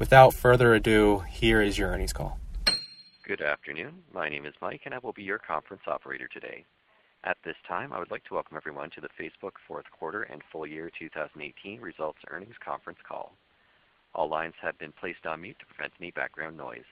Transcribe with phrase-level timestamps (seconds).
[0.00, 2.38] without further ado, here is your earnings call.
[3.22, 4.02] Good afternoon.
[4.14, 6.64] My name is Mike, and I will be your conference operator today.
[7.22, 10.40] At this time, I would like to welcome everyone to the Facebook fourth quarter and
[10.50, 13.34] full year 2018 results earnings conference call.
[14.14, 16.88] All lines have been placed on mute to prevent any background noise.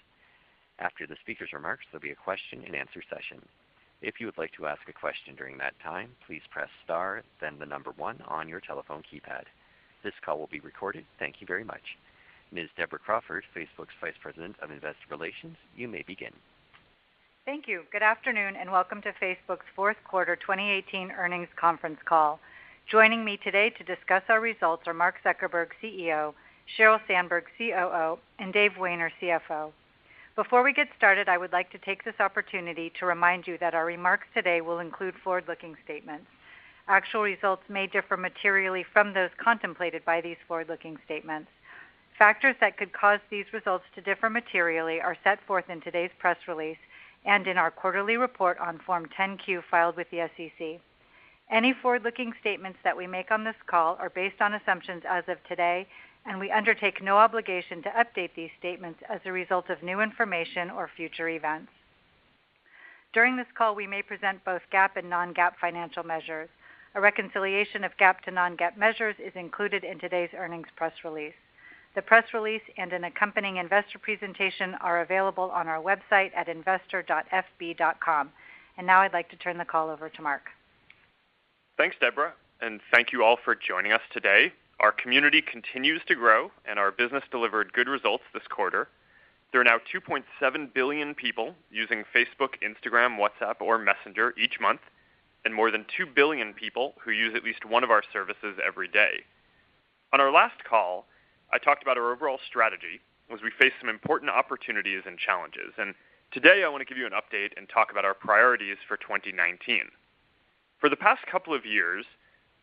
[0.79, 3.41] After the speaker's remarks, there will be a question and answer session.
[4.03, 7.59] If you would like to ask a question during that time, please press star, then
[7.59, 9.45] the number one on your telephone keypad.
[10.05, 11.07] This call will be recorded.
[11.19, 11.97] Thank you very much.
[12.51, 12.69] Ms.
[12.77, 16.33] Deborah Crawford, Facebook's Vice President of Investor Relations, you may begin.
[17.45, 17.83] Thank you.
[17.93, 22.41] Good afternoon, and welcome to Facebook's fourth quarter 2018 earnings conference call.
[22.91, 26.33] Joining me today to discuss our results are Mark Zuckerberg, CEO,
[26.79, 29.73] Sheryl Sandberg, COO, and Dave Wehner, CFO.
[30.35, 33.75] Before we get started, I would like to take this opportunity to remind you that
[33.75, 36.27] our remarks today will include forward-looking statements.
[36.87, 41.51] Actual results may differ materially from those contemplated by these forward-looking statements.
[42.19, 46.37] Factors that could cause these results to differ materially are set forth in today's press
[46.49, 46.79] release
[47.25, 50.81] and in our quarterly report on Form 10-Q filed with the SEC.
[51.49, 55.39] Any forward-looking statements that we make on this call are based on assumptions as of
[55.49, 55.87] today,
[56.27, 60.71] and we undertake no obligation to update these statements as a result of new information
[60.71, 61.71] or future events.
[63.15, 66.49] During this call, we may present both GAAP and non-GAAP financial measures.
[66.97, 71.33] A reconciliation of GAAP to non-GAAP measures is included in today's earnings press release.
[71.95, 78.31] The press release and an accompanying investor presentation are available on our website at investor.fb.com.
[78.77, 80.43] And now I'd like to turn the call over to Mark.
[81.77, 84.53] Thanks, Deborah, and thank you all for joining us today.
[84.81, 88.89] Our community continues to grow, and our business delivered good results this quarter.
[89.51, 94.81] There are now 2.7 billion people using Facebook, Instagram, WhatsApp, or Messenger each month,
[95.45, 98.89] and more than 2 billion people who use at least one of our services every
[98.89, 99.25] day.
[100.13, 101.07] On our last call,
[101.51, 103.01] I talked about our overall strategy
[103.33, 105.73] as we face some important opportunities and challenges.
[105.79, 105.95] And
[106.31, 109.89] today I want to give you an update and talk about our priorities for 2019.
[110.79, 112.05] For the past couple of years,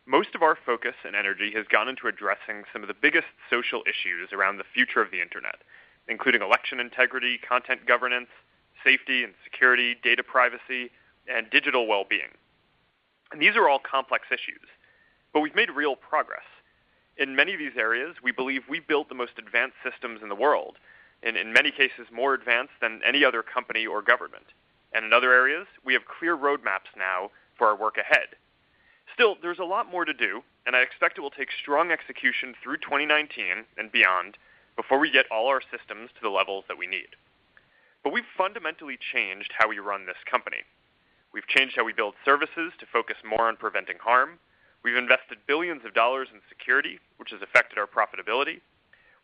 [0.06, 3.82] most of our focus and energy has gone into addressing some of the biggest social
[3.82, 5.56] issues around the future of the Internet,
[6.08, 8.30] including election integrity, content governance,
[8.84, 10.90] safety and security, data privacy,
[11.26, 12.30] and digital well-being.
[13.32, 14.70] And these are all complex issues,
[15.32, 16.46] but we've made real progress.
[17.18, 20.34] In many of these areas, we believe we built the most advanced systems in the
[20.34, 20.76] world,
[21.22, 24.46] and in many cases more advanced than any other company or government.
[24.92, 28.36] And in other areas, we have clear roadmaps now for our work ahead.
[29.14, 32.54] Still, there's a lot more to do, and I expect it will take strong execution
[32.62, 34.36] through 2019 and beyond
[34.76, 37.16] before we get all our systems to the levels that we need.
[38.04, 40.64] But we've fundamentally changed how we run this company.
[41.32, 44.38] We've changed how we build services to focus more on preventing harm.
[44.86, 48.60] We've invested billions of dollars in security, which has affected our profitability.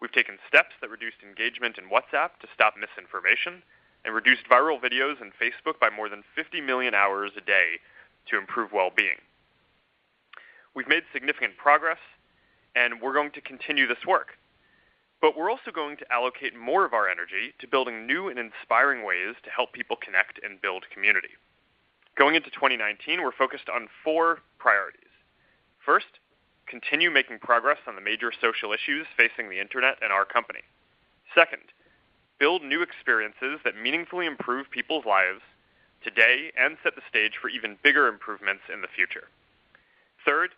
[0.00, 3.62] We've taken steps that reduced engagement in WhatsApp to stop misinformation
[4.04, 7.78] and reduced viral videos in Facebook by more than 50 million hours a day
[8.26, 9.22] to improve well-being.
[10.74, 12.00] We've made significant progress
[12.74, 14.30] and we're going to continue this work.
[15.20, 19.06] But we're also going to allocate more of our energy to building new and inspiring
[19.06, 21.38] ways to help people connect and build community.
[22.16, 25.11] Going into 2019, we're focused on four priorities.
[25.84, 26.18] First,
[26.66, 30.60] continue making progress on the major social issues facing the internet and our company.
[31.34, 31.62] Second,
[32.38, 35.40] build new experiences that meaningfully improve people's lives
[36.04, 39.28] today and set the stage for even bigger improvements in the future.
[40.24, 40.50] Third,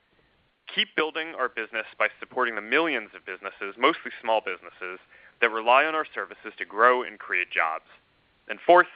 [0.72, 4.98] keep building our business by supporting the millions of businesses, mostly small businesses,
[5.40, 7.84] that rely on our services to grow and create jobs.
[8.48, 8.88] And fourth,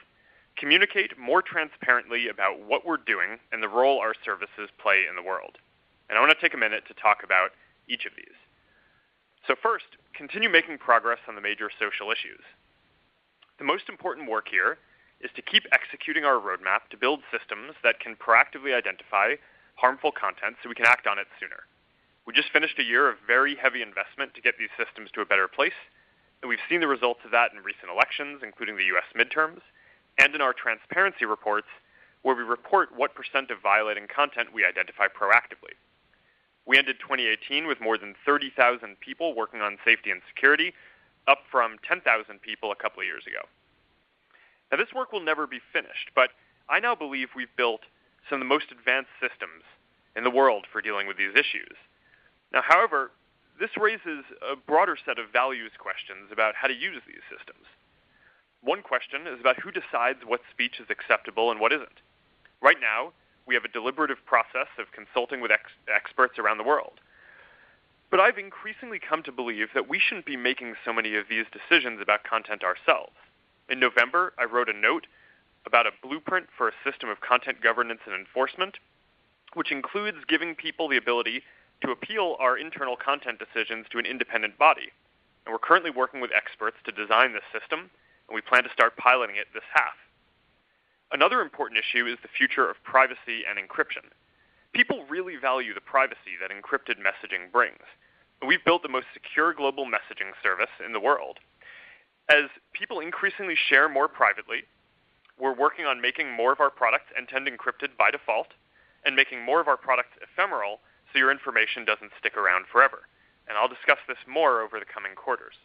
[0.57, 5.27] communicate more transparently about what we're doing and the role our services play in the
[5.27, 5.57] world.
[6.09, 7.51] And I want to take a minute to talk about
[7.87, 8.35] each of these.
[9.47, 12.43] So first, continue making progress on the major social issues.
[13.57, 14.77] The most important work here
[15.21, 19.35] is to keep executing our roadmap to build systems that can proactively identify
[19.75, 21.67] harmful content so we can act on it sooner.
[22.25, 25.25] We just finished a year of very heavy investment to get these systems to a
[25.25, 25.77] better place,
[26.41, 29.07] and we've seen the results of that in recent elections, including the U.S.
[29.15, 29.59] midterms,
[30.17, 31.67] and in our transparency reports,
[32.21, 35.75] where we report what percent of violating content we identify proactively.
[36.65, 40.73] We ended 2018 with more than 30,000 people working on safety and security,
[41.27, 43.47] up from 10,000 people a couple of years ago.
[44.71, 46.29] Now, this work will never be finished, but
[46.69, 47.81] I now believe we've built
[48.29, 49.63] some of the most advanced systems
[50.15, 51.77] in the world for dealing with these issues.
[52.53, 53.11] Now, however,
[53.59, 57.65] this raises a broader set of values questions about how to use these systems.
[58.61, 62.01] One question is about who decides what speech is acceptable and what isn't.
[62.61, 63.13] Right now,
[63.49, 67.01] we have a deliberative process of consulting with ex- experts around the world.
[68.11, 71.45] But I've increasingly come to believe that we shouldn't be making so many of these
[71.49, 73.17] decisions about content ourselves.
[73.67, 75.07] In November, I wrote a note
[75.65, 78.77] about a blueprint for a system of content governance and enforcement,
[79.55, 81.41] which includes giving people the ability
[81.81, 84.93] to appeal our internal content decisions to an independent body.
[85.45, 87.89] And we're currently working with experts to design this system,
[88.29, 89.97] and we plan to start piloting it this half.
[91.11, 94.05] Another important issue is the future of privacy and encryption.
[94.73, 97.81] People really value the privacy that encrypted messaging brings.
[98.45, 101.39] We've built the most secure global messaging service in the world.
[102.29, 104.63] As people increasingly share more privately,
[105.39, 108.53] we're working on making more of our products end-to-end encrypted by default
[109.03, 110.79] and making more of our products ephemeral
[111.11, 113.07] so your information doesn't stick around forever.
[113.47, 115.55] And I'll discuss this more over the coming quarters.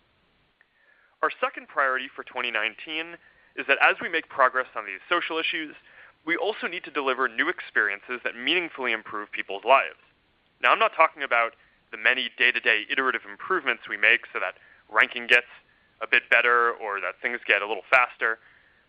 [1.20, 3.17] Our second priority for 2019
[3.56, 5.74] is that as we make progress on these social issues,
[6.26, 10.00] we also need to deliver new experiences that meaningfully improve people's lives.
[10.62, 11.52] Now, I'm not talking about
[11.92, 14.54] the many day-to-day iterative improvements we make so that
[14.90, 15.46] ranking gets
[16.02, 18.38] a bit better or that things get a little faster,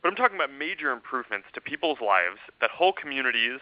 [0.02, 3.60] but I'm talking about major improvements to people's lives that whole communities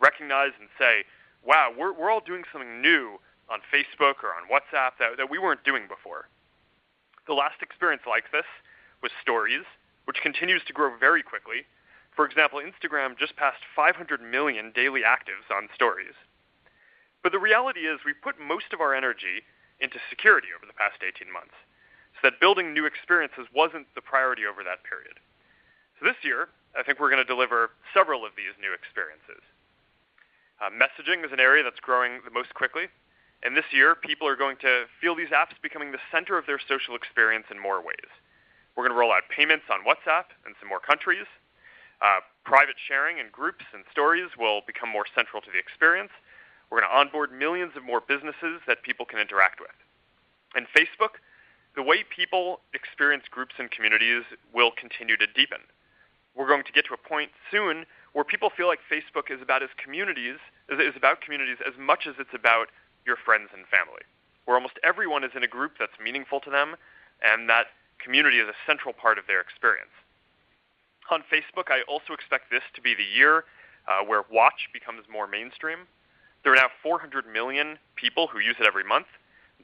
[0.00, 1.04] recognize and say,
[1.44, 3.18] wow, we're, we're all doing something new
[3.50, 6.28] on Facebook or on WhatsApp that, that we weren't doing before.
[7.26, 8.46] The last experience like this
[9.02, 9.66] was Stories,
[10.04, 11.66] which continues to grow very quickly.
[12.14, 16.16] For example, Instagram just passed 500 million daily actives on Stories.
[17.22, 19.44] But the reality is we've put most of our energy
[19.80, 21.56] into security over the past 18 months,
[22.16, 25.20] so that building new experiences wasn't the priority over that period.
[25.98, 29.44] So this year, I think we're going to deliver several of these new experiences.
[30.60, 32.88] Uh, messaging is an area that's growing the most quickly.
[33.42, 36.60] And this year, people are going to feel these apps becoming the center of their
[36.60, 38.12] social experience in more ways.
[38.76, 41.26] We're going to roll out payments on WhatsApp in some more countries.
[42.00, 46.10] Uh, private sharing in groups and stories will become more central to the experience.
[46.70, 49.74] We're going to onboard millions of more businesses that people can interact with.
[50.54, 51.20] And Facebook,
[51.76, 54.24] the way people experience groups and communities
[54.54, 55.60] will continue to deepen.
[56.34, 59.62] We're going to get to a point soon where people feel like Facebook is about
[59.62, 60.38] as communities
[60.70, 62.68] is about communities as much as it's about
[63.04, 64.02] your friends and family,
[64.44, 66.76] where almost everyone is in a group that's meaningful to them,
[67.22, 67.66] and that
[68.02, 69.92] community is a central part of their experience.
[71.10, 73.44] On Facebook, I also expect this to be the year
[73.88, 75.88] uh, where Watch becomes more mainstream.
[76.44, 79.06] There are now 400 million people who use it every month.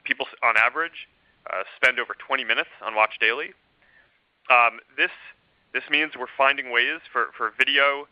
[0.03, 1.07] People, on average,
[1.49, 3.53] uh, spend over 20 minutes on Watch Daily.
[4.49, 5.11] Um, this
[5.73, 8.07] this means we're finding ways for, for video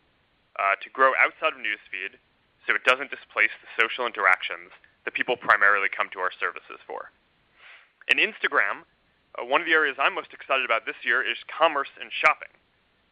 [0.60, 2.20] uh, to grow outside of Newsfeed
[2.66, 4.70] so it doesn't displace the social interactions
[5.04, 7.10] that people primarily come to our services for.
[8.08, 8.84] In Instagram,
[9.36, 12.52] uh, one of the areas I'm most excited about this year is commerce and shopping.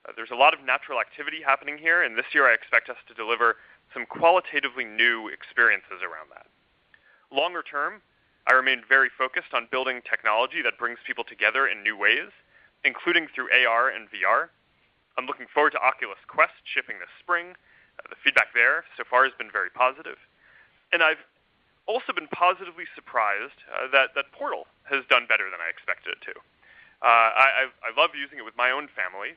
[0.05, 3.01] Uh, there's a lot of natural activity happening here, and this year I expect us
[3.09, 3.57] to deliver
[3.93, 6.47] some qualitatively new experiences around that.
[7.33, 8.01] Longer term,
[8.47, 12.29] I remain very focused on building technology that brings people together in new ways,
[12.85, 14.53] including through AR and VR.
[15.17, 17.57] I'm looking forward to Oculus Quest shipping this spring.
[17.99, 20.19] Uh, the feedback there so far has been very positive.
[20.93, 21.23] And I've
[21.87, 26.23] also been positively surprised uh, that, that Portal has done better than I expected it
[26.33, 26.35] to.
[27.05, 29.37] Uh, I, I love using it with my own family,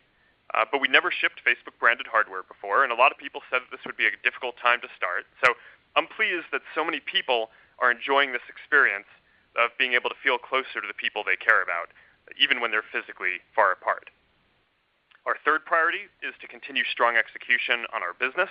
[0.55, 3.67] uh, but we never shipped Facebook branded hardware before, and a lot of people said
[3.67, 5.27] that this would be a difficult time to start.
[5.43, 5.51] So
[5.99, 7.51] I'm pleased that so many people
[7.83, 9.11] are enjoying this experience
[9.59, 11.91] of being able to feel closer to the people they care about,
[12.39, 14.07] even when they're physically far apart.
[15.27, 18.49] Our third priority is to continue strong execution on our business.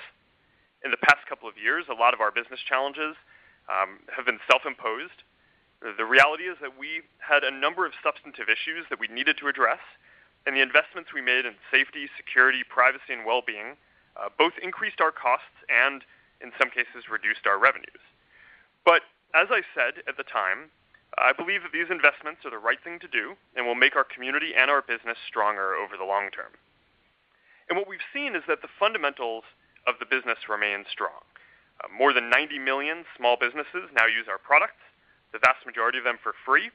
[0.85, 3.17] In the past couple of years, a lot of our business challenges
[3.69, 5.23] um, have been self-imposed.
[5.81, 9.49] The reality is that we had a number of substantive issues that we needed to
[9.49, 9.83] address,
[10.47, 13.77] and the investments we made in safety, security, privacy, and well-being
[14.17, 16.03] uh, both increased our costs and,
[16.41, 18.01] in some cases, reduced our revenues.
[18.85, 19.03] But
[19.35, 20.71] as I said at the time,
[21.19, 24.05] I believe that these investments are the right thing to do and will make our
[24.05, 26.53] community and our business stronger over the long term.
[27.69, 29.45] And what we've seen is that the fundamentals
[29.87, 31.25] of the business remain strong.
[31.83, 34.81] Uh, more than 90 million small businesses now use our products,
[35.33, 36.71] the vast majority of them for free.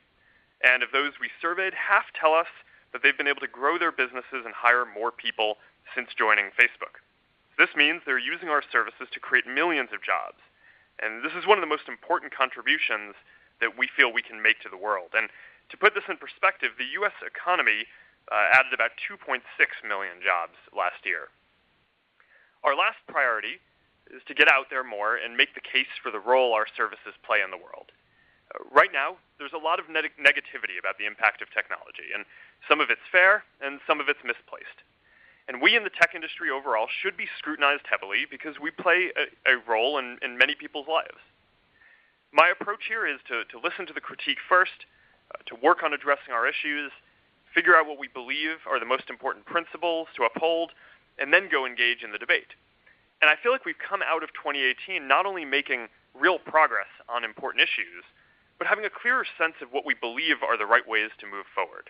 [0.64, 2.50] And of those we surveyed, half tell us
[2.94, 5.58] that they've been able to grow their businesses and hire more people
[5.96, 7.02] since joining Facebook.
[7.58, 10.40] This means they're using our services to create millions of jobs.
[11.02, 13.16] And this is one of the most important contributions
[13.60, 15.14] that we feel we can make to the world.
[15.18, 15.30] And
[15.70, 17.16] to put this in perspective, the U.S.
[17.26, 17.88] economy
[18.30, 19.42] uh, added about 2.6
[19.88, 21.30] million jobs last year.
[22.64, 23.58] Our last priority
[24.12, 27.16] is to get out there more and make the case for the role our services
[27.24, 27.92] play in the world.
[28.52, 32.28] Uh, right now, there's a lot of neg- negativity about the impact of technology, and
[32.68, 34.84] some of it's fair and some of it's misplaced.
[35.48, 39.56] And we in the tech industry overall should be scrutinized heavily because we play a,
[39.56, 41.20] a role in, in many people's lives.
[42.32, 44.88] My approach here is to, to listen to the critique first,
[45.34, 46.92] uh, to work on addressing our issues,
[47.54, 50.72] figure out what we believe are the most important principles to uphold,
[51.20, 52.56] and then go engage in the debate.
[53.22, 55.88] And I feel like we've come out of 2018 not only making
[56.18, 58.04] real progress on important issues,
[58.58, 61.46] but having a clearer sense of what we believe are the right ways to move
[61.54, 61.90] forward.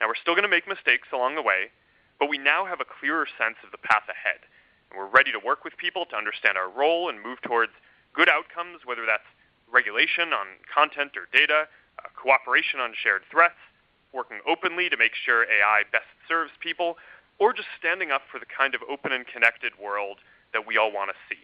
[0.00, 1.70] Now, we're still going to make mistakes along the way,
[2.18, 4.44] but we now have a clearer sense of the path ahead.
[4.90, 7.72] And we're ready to work with people to understand our role and move towards
[8.12, 9.28] good outcomes, whether that's
[9.70, 11.68] regulation on content or data,
[12.00, 13.60] uh, cooperation on shared threats,
[14.12, 16.96] working openly to make sure AI best serves people,
[17.38, 20.20] or just standing up for the kind of open and connected world
[20.52, 21.40] that we all want to see.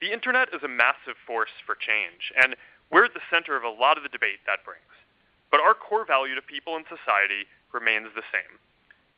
[0.00, 2.54] The internet is a massive force for change, and
[2.90, 4.94] we're at the center of a lot of the debate that brings.
[5.50, 8.62] But our core value to people and society remains the same.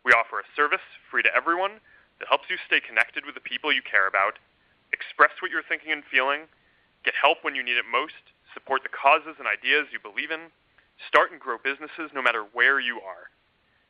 [0.04, 1.84] We offer a service free to everyone
[2.18, 4.40] that helps you stay connected with the people you care about,
[4.92, 6.48] express what you're thinking and feeling,
[7.04, 10.48] get help when you need it most, support the causes and ideas you believe in,
[11.08, 13.28] start and grow businesses no matter where you are.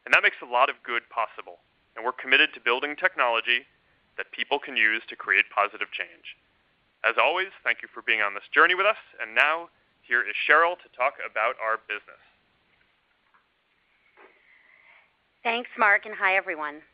[0.04, 1.58] And that makes a lot of good possible.
[1.94, 3.66] And we're committed to building technology
[4.20, 6.36] that people can use to create positive change.
[7.08, 9.00] As always, thank you for being on this journey with us.
[9.16, 9.72] And now,
[10.04, 12.20] here is Sheryl to talk about our business.
[15.42, 16.84] Thanks, Mark, and hi, everyone.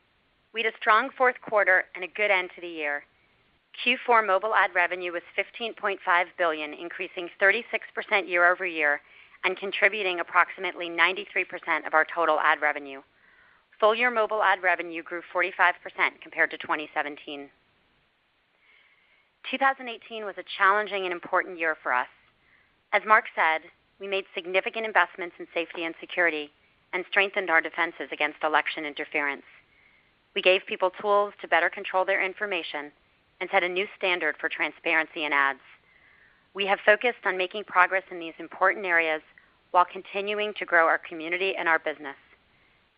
[0.54, 3.02] We had a strong fourth quarter and a good end to the year.
[3.84, 5.98] Q4 mobile ad revenue was 15.5
[6.38, 7.64] billion, increasing 36%
[8.28, 9.00] year-over-year
[9.44, 13.02] and contributing approximately 93% of our total ad revenue.
[13.80, 15.52] Full-year mobile ad revenue grew 45%
[16.22, 17.50] compared to 2017.
[19.50, 22.08] 2018 was a challenging and important year for us.
[22.92, 23.62] As Mark said,
[24.00, 26.50] we made significant investments in safety and security
[26.92, 29.44] and strengthened our defenses against election interference.
[30.34, 32.90] We gave people tools to better control their information
[33.40, 35.60] and set a new standard for transparency in ads.
[36.54, 39.22] We have focused on making progress in these important areas
[39.70, 42.16] while continuing to grow our community and our business.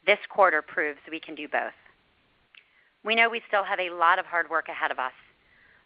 [0.09, 1.77] This quarter proves we can do both.
[3.05, 5.13] We know we still have a lot of hard work ahead of us.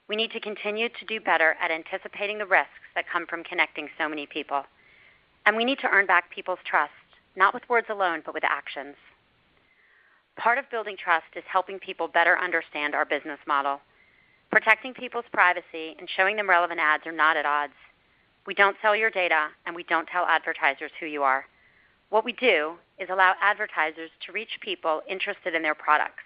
[0.08, 3.88] We need to continue to do better at anticipating the risks that come from connecting
[3.98, 4.62] so many people.
[5.44, 6.92] And we need to earn back people's trust,
[7.34, 8.94] not with words alone, but with actions.
[10.36, 13.80] Part of building trust is helping people better understand our business model
[14.52, 17.72] Protecting people's privacy and showing them relevant ads are not at odds.
[18.46, 21.46] We don't sell your data, and we don't tell advertisers who you are.
[22.10, 26.22] What we do is allow advertisers to reach people interested in their products.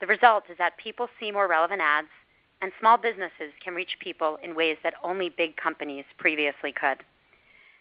[0.00, 2.12] The result is that people see more relevant ads,
[2.60, 6.98] and small businesses can reach people in ways that only big companies previously could.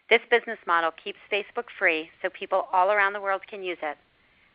[0.10, 3.98] This business model keeps Facebook free so people all around the world can use it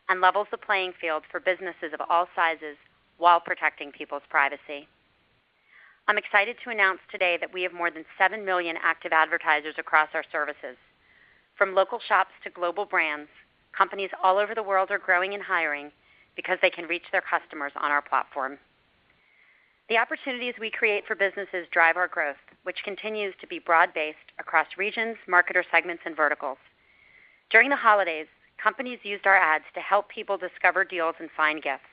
[0.09, 2.77] and levels the playing field for businesses of all sizes
[3.19, 4.89] while protecting people's privacy.
[6.07, 10.09] I'm excited to announce today that we have more than 7 million active advertisers across
[10.15, 10.77] our services.
[11.57, 13.29] From local shops to global brands,
[13.77, 15.91] companies all over the world are growing and hiring
[16.37, 18.59] because they can reach their customers on our platform.
[19.89, 24.67] The opportunities we create for businesses drive our growth, which continues to be broad-based across
[24.77, 26.59] regions, marketer segments, and verticals.
[27.51, 28.27] During the holidays,
[28.63, 31.89] companies used our ads to help people discover deals and find gifts.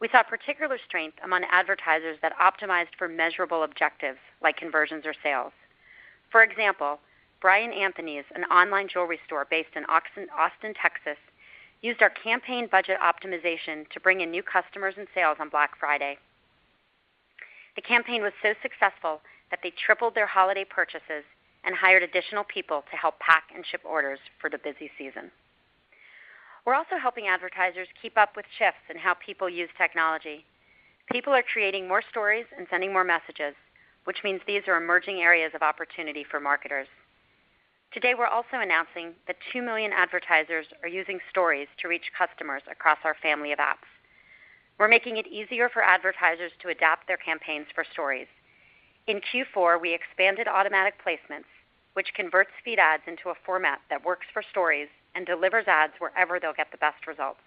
[0.00, 5.52] We saw particular strength among advertisers that optimized for measurable objectives like conversions or sales.
[6.32, 6.98] For example,
[7.44, 11.20] Bryan Anthony's, an online jewelry store based in Austin, Texas,
[11.82, 16.16] used our campaign budget optimization to bring in new customers and sales on Black Friday.
[17.76, 19.20] The campaign was so successful
[19.50, 21.22] that they tripled their holiday purchases
[21.64, 25.30] and hired additional people to help pack and ship orders for the busy season.
[26.64, 30.46] We're also helping advertisers keep up with shifts in how people use technology.
[31.12, 33.52] People are creating more stories and sending more messages,
[34.04, 36.88] which means these are emerging areas of opportunity for marketers.
[37.94, 42.98] Today, we're also announcing that 2 million advertisers are using Stories to reach customers across
[43.04, 43.86] our family of apps.
[44.80, 48.26] We're making it easier for advertisers to adapt their campaigns for Stories.
[49.06, 51.46] In Q4, we expanded automatic placements,
[51.92, 56.40] which converts feed ads into a format that works for Stories and delivers ads wherever
[56.40, 57.46] they'll get the best results.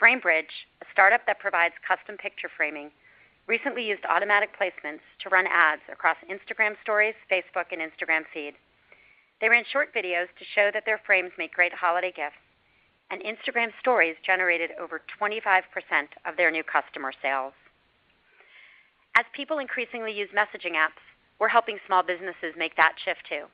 [0.00, 2.92] Framebridge, a startup that provides custom picture framing,
[3.48, 8.54] recently used automatic placements to run ads across Instagram Stories, Facebook, and Instagram Feed.
[9.40, 12.42] They ran short videos to show that their frames make great holiday gifts,
[13.10, 15.62] and Instagram Stories generated over 25%
[16.26, 17.52] of their new customer sales.
[19.16, 21.02] As people increasingly use messaging apps,
[21.38, 23.46] we're helping small businesses make that shift too.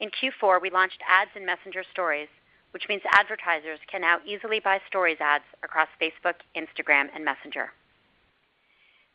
[0.00, 2.28] In Q4, we launched ads in Messenger Stories,
[2.70, 7.72] which means advertisers can now easily buy Stories ads across Facebook, Instagram, and Messenger.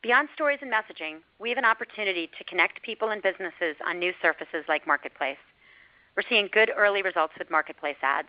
[0.01, 4.13] Beyond Stories and messaging, we have an opportunity to connect people and businesses on new
[4.22, 5.38] surfaces like Marketplace.
[6.15, 8.27] We're seeing good early results with Marketplace ads.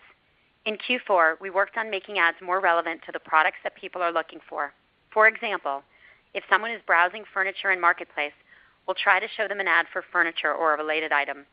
[0.65, 4.13] In Q4, we worked on making ads more relevant to the products that people are
[4.13, 4.73] looking for.
[5.13, 5.83] For example,
[6.33, 8.33] if someone is browsing furniture in Marketplace,
[8.87, 11.45] we'll try to show them an ad for furniture or a related item.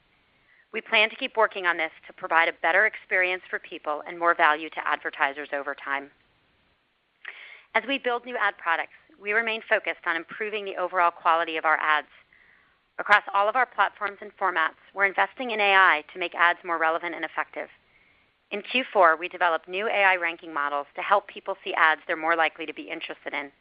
[0.72, 4.18] We plan to keep working on this to provide a better experience for people and
[4.18, 6.10] more value to advertisers over time.
[7.76, 11.66] As we build new ad products, we remain focused on improving the overall quality of
[11.66, 12.08] our ads.
[13.02, 16.78] Across all of our platforms and formats, we're investing in AI to make ads more
[16.78, 17.68] relevant and effective.
[18.52, 22.36] In Q4, we developed new AI ranking models to help people see ads they're more
[22.36, 23.52] likely to be interested in.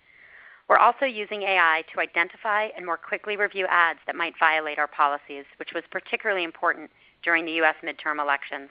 [0.69, 4.87] We're also using AI to identify and more quickly review ads that might violate our
[4.87, 6.91] policies, which was particularly important
[7.23, 7.77] during the U.S.
[7.83, 8.69] midterm elections.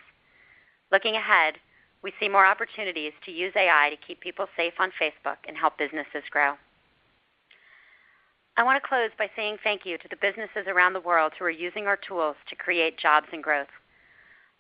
[0.92, 1.56] Looking ahead,
[2.04, 5.80] we see more opportunities to use AI to keep people safe on Facebook and help
[5.80, 6.58] businesses grow.
[8.60, 11.46] I want to close by saying thank you to the businesses around the world who
[11.46, 13.72] are using our tools to create jobs and growth.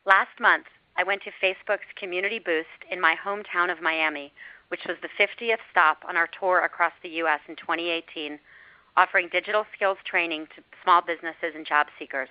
[0.05, 4.31] Last month, I went to Facebook's Community Boost in my hometown of Miami,
[4.69, 7.41] which was the 50th stop on our tour across the U.S.
[7.49, 8.39] in 2018,
[8.95, 12.29] offering digital skills training to small businesses and job seekers.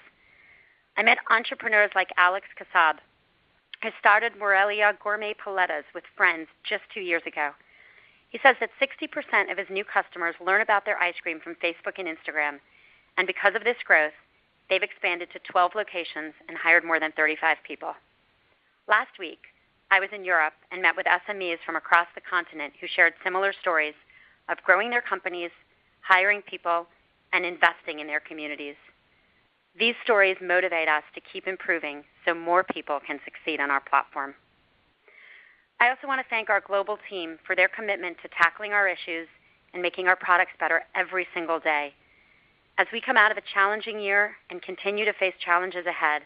[0.96, 2.96] I met entrepreneurs like Alex Kassab,
[3.82, 7.50] who started Morelia Gourmet Paletas with friends just two years ago.
[8.30, 11.98] He says that 60% of his new customers learn about their ice cream from Facebook
[11.98, 12.58] and Instagram,
[13.16, 14.12] and because of this growth,
[14.68, 17.94] they've expanded to 12 locations and hired more than 35 people.
[18.86, 19.40] Last week,
[19.90, 23.52] I was in Europe and met with SMEs from across the continent who shared similar
[23.58, 23.94] stories
[24.48, 25.50] of growing their companies,
[26.02, 26.86] hiring people,
[27.32, 28.76] and investing in their communities.
[29.78, 34.34] These stories motivate us to keep improving so more people can succeed on our platform.
[35.80, 39.28] I also want to thank our global team for their commitment to tackling our issues
[39.72, 41.92] and making our products better every single day.
[42.78, 46.22] As we come out of a challenging year and continue to face challenges ahead,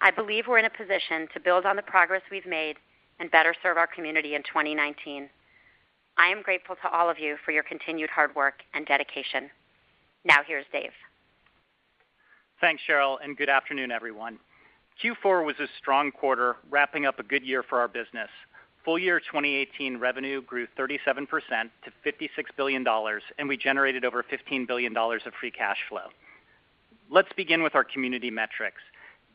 [0.00, 2.76] I believe we're in a position to build on the progress we've made
[3.20, 5.28] and better serve our community in 2019.
[6.16, 9.50] I am grateful to all of you for your continued hard work and dedication.
[10.24, 10.92] Now here's Dave.
[12.60, 14.38] Thanks, Sheryl, and good afternoon, everyone.
[15.02, 18.28] Q4 was a strong quarter, wrapping up a good year for our business.
[18.84, 21.26] Full year 2018 revenue grew 37%
[21.84, 22.84] to $56 billion,
[23.38, 26.08] and we generated over $15 billion of free cash flow.
[27.10, 28.80] Let's begin with our community metrics.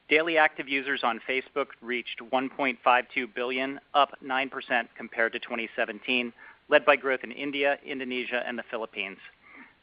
[0.10, 4.49] Daily active users on Facebook reached 1.52 billion, up 9%
[4.97, 6.34] compared to 2017,
[6.69, 9.17] led by growth in India, Indonesia, and the Philippines.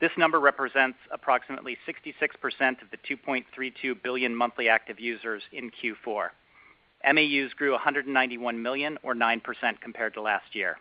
[0.01, 6.31] This number represents approximately 66% of the 2.32 billion monthly active users in Q4.
[7.05, 9.43] MAUs grew 191 million, or 9%
[9.81, 10.79] compared to last year.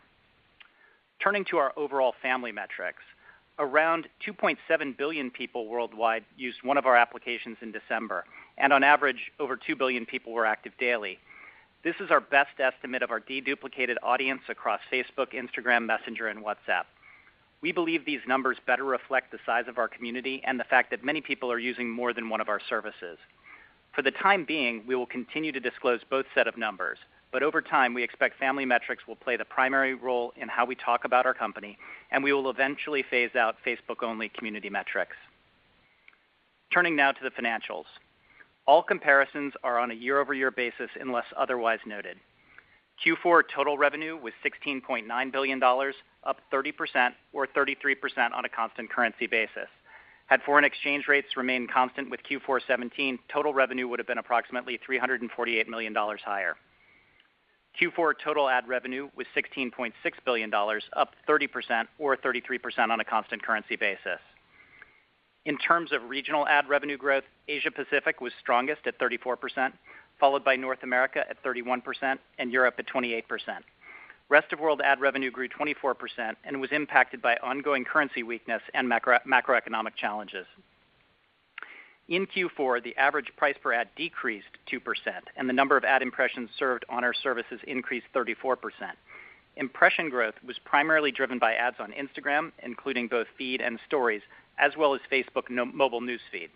[1.20, 3.04] Turning to our overall family metrics,
[3.60, 8.26] around 2.7 billion people worldwide used one of our applications in December,
[8.58, 11.20] and on average, over 2 billion people were active daily.
[11.84, 16.86] This is our best estimate of our deduplicated audience across Facebook, Instagram, Messenger, and WhatsApp.
[17.62, 21.04] We believe these numbers better reflect the size of our community and the fact that
[21.04, 23.18] many people are using more than one of our services.
[23.94, 26.98] For the time being, we will continue to disclose both set of numbers,
[27.32, 30.76] but over time, we expect family metrics will play the primary role in how we
[30.76, 31.78] talk about our company,
[32.12, 35.16] and we will eventually phase out Facebook-only community metrics.
[36.74, 37.86] Turning now to the financials.
[38.66, 42.18] All comparisons are on a year-over-year basis unless otherwise noted.
[43.06, 49.68] Q4 total revenue was $16.9 billion, up 30% or 33% on a constant currency basis.
[50.32, 54.80] Had foreign exchange rates remained constant with Q4 2017, total revenue would have been approximately
[54.90, 56.56] $348 million higher.
[57.78, 59.92] Q4 total ad revenue was $16.6
[60.24, 60.54] billion,
[60.96, 64.22] up 30% or 33% on a constant currency basis.
[65.44, 69.74] In terms of regional ad revenue growth, Asia Pacific was strongest at 34%,
[70.18, 73.24] followed by North America at 31% and Europe at 28%.
[74.32, 75.94] Rest of world ad revenue grew 24%
[76.46, 80.46] and was impacted by ongoing currency weakness and macroeconomic challenges.
[82.08, 84.80] In Q4, the average price per ad decreased 2%,
[85.36, 88.56] and the number of ad impressions served on our services increased 34%.
[89.58, 94.22] Impression growth was primarily driven by ads on Instagram, including both Feed and Stories,
[94.58, 96.52] as well as Facebook mobile News Feed.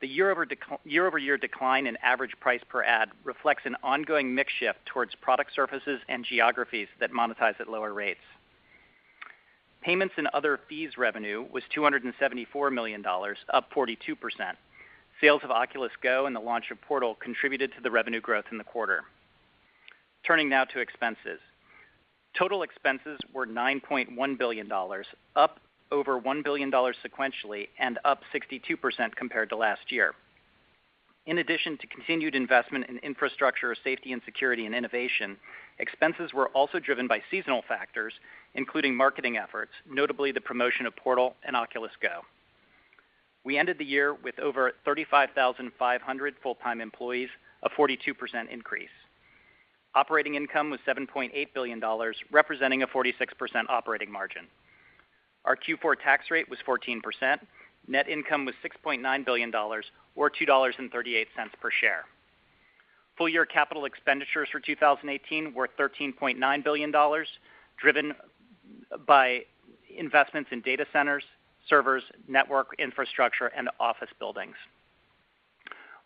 [0.00, 5.52] The year-over-year decline in average price per ad reflects an ongoing mix shift towards product
[5.54, 8.20] surfaces and geographies that monetize at lower rates.
[9.82, 13.04] Payments and other fees revenue was $274 million,
[13.52, 13.96] up 42%.
[15.20, 18.58] Sales of Oculus Go and the launch of Portal contributed to the revenue growth in
[18.58, 19.04] the quarter.
[20.26, 21.38] Turning now to expenses.
[22.36, 24.72] Total expenses were $9.1 billion,
[25.36, 25.60] up
[25.94, 30.14] over $1 billion sequentially and up 62% compared to last year.
[31.26, 35.38] In addition to continued investment in infrastructure, safety and security, and innovation,
[35.78, 38.12] expenses were also driven by seasonal factors,
[38.54, 42.20] including marketing efforts, notably the promotion of Portal and Oculus Go.
[43.44, 47.28] We ended the year with over 35,500 full-time employees,
[47.62, 47.94] a 42%
[48.50, 48.88] increase.
[49.94, 51.82] Operating income was $7.8 billion,
[52.32, 53.12] representing a 46%
[53.68, 54.46] operating margin.
[55.44, 57.00] Our Q4 tax rate was 14%.
[57.86, 61.26] Net income was $6.9 billion, or $2.38
[61.60, 62.04] per share.
[63.16, 66.92] Full year capital expenditures for 2018 were $13.9 billion,
[67.80, 68.14] driven
[69.06, 69.42] by
[69.96, 71.22] investments in data centers,
[71.68, 74.56] servers, network infrastructure, and office buildings.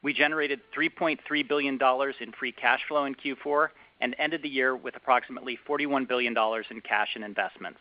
[0.03, 1.79] We generated $3.3 billion
[2.21, 3.69] in free cash flow in Q4
[4.01, 6.37] and ended the year with approximately $41 billion
[6.71, 7.81] in cash and investments.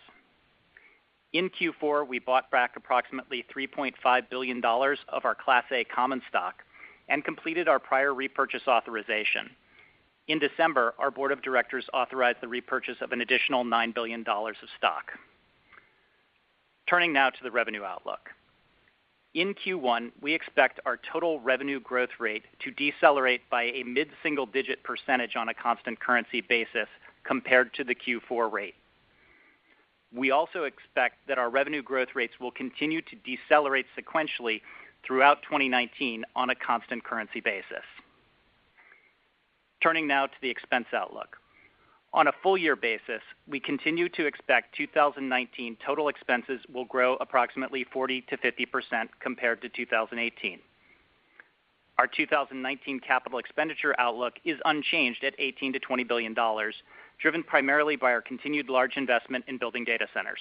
[1.34, 6.63] In Q4, we bought back approximately $3.5 billion of our Class A common stock
[7.10, 9.50] and completed our prior repurchase authorization.
[10.28, 14.56] In December, our board of directors authorized the repurchase of an additional $9 billion of
[14.78, 15.12] stock.
[16.90, 18.30] Turning now to the revenue outlook.
[19.34, 25.36] In Q1, we expect our total revenue growth rate to decelerate by a mid-single-digit percentage
[25.36, 26.88] on a constant currency basis
[27.24, 28.76] compared to the Q4 rate.
[30.15, 34.62] We also expect that our revenue growth rates will continue to decelerate sequentially
[35.06, 37.84] throughout 2019 on a constant currency basis.
[39.82, 41.38] Turning now to the expense outlook.
[42.13, 47.86] On a full year basis, we continue to expect 2019 total expenses will grow approximately
[47.93, 50.60] 40%-50% compared to 2018.
[52.00, 56.36] Our 2019 capital expenditure outlook is unchanged at $18 billion-$20 billion,
[57.20, 60.40] driven primarily by our continued large investment in building data centers.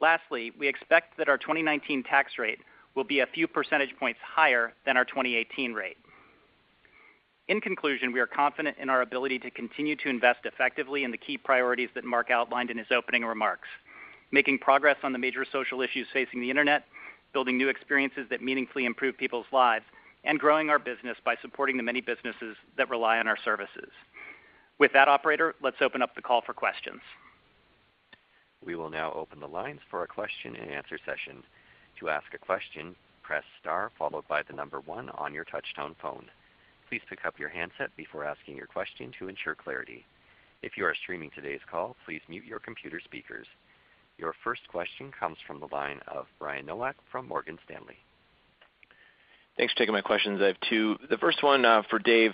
[0.00, 2.58] Lastly, we expect that our 2019 tax rate
[2.94, 5.96] will be a few percentage points higher than our 2018 rate.
[7.48, 11.18] In conclusion, we are confident in our ability to continue to invest effectively in the
[11.18, 13.68] key priorities that Mark outlined in his opening remarks,
[14.32, 16.84] making progress on the major social issues facing the internet,
[17.32, 19.84] building new experiences that meaningfully improve people's lives,
[20.24, 23.90] and growing our business by supporting the many businesses that rely on our services.
[24.78, 27.00] With that, operator, let's open up the call for questions.
[28.64, 31.42] We will now open the lines for a question and answer session.
[32.00, 36.26] To ask a question, press star followed by the number one on your touch-tone phone.
[36.88, 40.04] Please pick up your handset before asking your question to ensure clarity.
[40.62, 43.46] If you are streaming today's call, please mute your computer speakers.
[44.18, 47.96] Your first question comes from the line of Brian Nowak from Morgan Stanley.
[49.56, 50.40] Thanks for taking my questions.
[50.42, 50.96] I have two.
[51.08, 52.32] The first one uh, for Dave.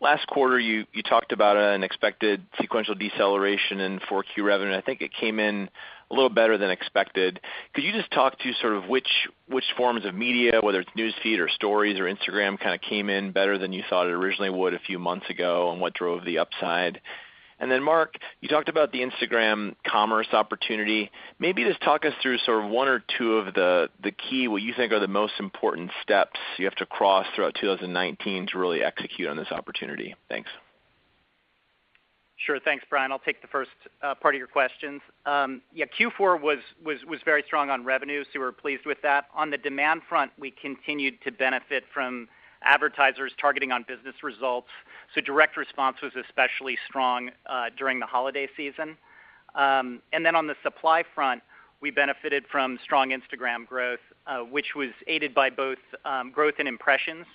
[0.00, 4.76] Last quarter you talked about uh, an expected sequential deceleration in 4Q revenue.
[4.76, 5.68] I think it came in
[6.10, 7.40] a little better than expected.
[7.72, 9.06] Could you just talk to sort of which
[9.76, 13.30] forms of media, whether it's News Feed or Stories or Instagram, kind of came in
[13.30, 16.38] better than you thought it originally would a few months ago, and what drove the
[16.38, 17.00] upside?
[17.68, 21.10] Mark, you talked about the Instagram commerce opportunity.
[21.38, 24.72] Maybe just talk us through sort of one or two of the key, what you
[24.74, 29.28] think are the most important steps you have to cross throughout 2019 to really execute
[29.28, 30.14] on this opportunity.
[30.28, 30.50] Thanks.
[32.46, 32.58] Sure.
[32.58, 33.12] Thanks, Brian.
[33.12, 33.70] I'll take the first
[34.02, 35.02] uh, part of your questions.
[35.26, 39.26] Um, yeah, Q4 was was was very strong on revenue, so we're pleased with that.
[39.34, 42.28] On the demand front, we continued to benefit from
[42.62, 44.68] advertisers targeting on business results,
[45.14, 47.30] so direct response was especially strong
[47.76, 48.96] during the holiday season.
[49.54, 51.42] Um, and then on the supply front,
[51.80, 54.00] we benefited from strong Instagram growth,
[54.50, 55.78] which was aided by both
[56.32, 57.26] growth in impressions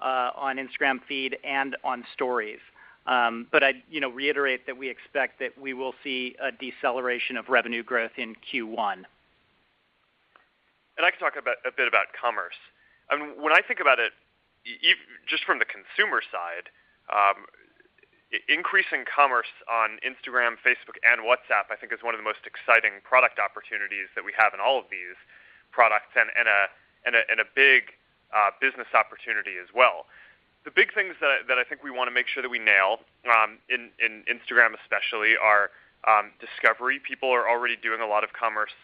[0.00, 2.60] on Instagram feed and on Stories.
[3.06, 3.82] Um, but I'd
[4.14, 9.04] reiterate that we expect that we will see a deceleration of revenue growth in Q1.
[10.96, 12.56] And I can talk about, a bit about commerce.
[13.10, 14.12] I mean, When I think about it,
[15.28, 16.68] just from the consumer side,
[17.10, 17.46] um,
[18.46, 23.02] increasing commerce on Instagram, Facebook, and WhatsApp, I think is one of the most exciting
[23.02, 25.18] product opportunities that we have in all of these
[25.74, 27.90] products and a big
[28.30, 30.06] uh, business opportunity as well.
[30.62, 33.58] The big things that I think we want to make sure that we nail, um,
[33.66, 33.90] in
[34.30, 35.74] Instagram especially, are
[36.06, 37.00] um, discovery.
[37.00, 38.76] People are already doing a lot of commerce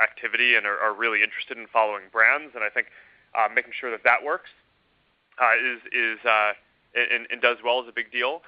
[0.00, 2.88] activity and are really interested in following brands, and I think
[3.36, 4.48] uh, making sure that that works
[5.38, 5.54] Uh,
[6.24, 6.52] uh,
[7.30, 8.42] and does well is a big deal.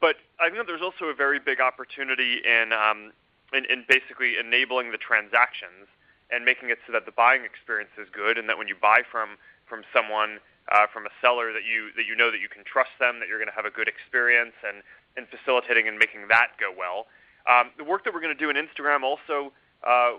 [0.00, 3.12] But I think that there's also a very big opportunity um,
[3.54, 5.86] in in basically enabling the transactions
[6.30, 9.02] and making it so that the buying experience is good, and that when you buy
[9.06, 9.38] from
[9.70, 10.40] from someone,
[10.72, 13.28] uh, from a seller, that you that you know that you can trust them, that
[13.28, 14.82] you're going to have a good experience, and
[15.16, 17.06] and facilitating and making that go well.
[17.46, 19.52] Um, the work that we're going to do in Instagram also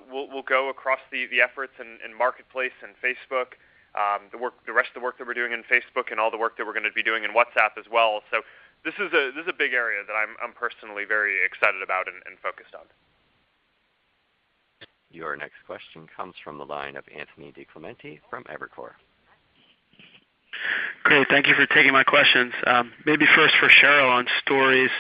[0.08, 3.60] will will go across the the efforts in Marketplace and Facebook,
[3.94, 6.58] Um, the rest of the work that we're doing in Facebook, and all the work
[6.58, 8.22] that we're going to be doing in WhatsApp as well.
[8.32, 8.42] So
[8.84, 12.86] this is a big area that I'm personally very excited about and focused on.
[15.12, 18.98] Your next question comes from the line of Anthony DiClemente from Evercore.
[21.04, 21.28] Great.
[21.30, 22.54] Thank you for taking my questions.
[22.66, 24.92] Um, maybe first for Sheryl on Stories.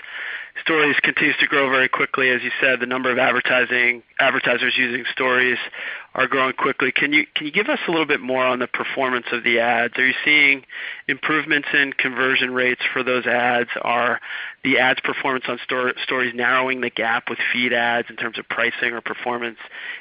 [0.62, 2.30] Stories continues to grow very quickly.
[2.30, 5.58] As you said, the number of advertising advertisers using Stories
[6.14, 6.92] are growing quickly.
[6.92, 9.98] Can you give us a little bit more on the performance of the ads?
[9.98, 10.64] Are you seeing
[11.08, 13.70] improvements in conversion rates for those ads?
[13.82, 14.22] Are
[14.64, 18.94] the ads performance on Stories narrowing the gap with feed ads in terms of pricing
[18.94, 19.58] or performance?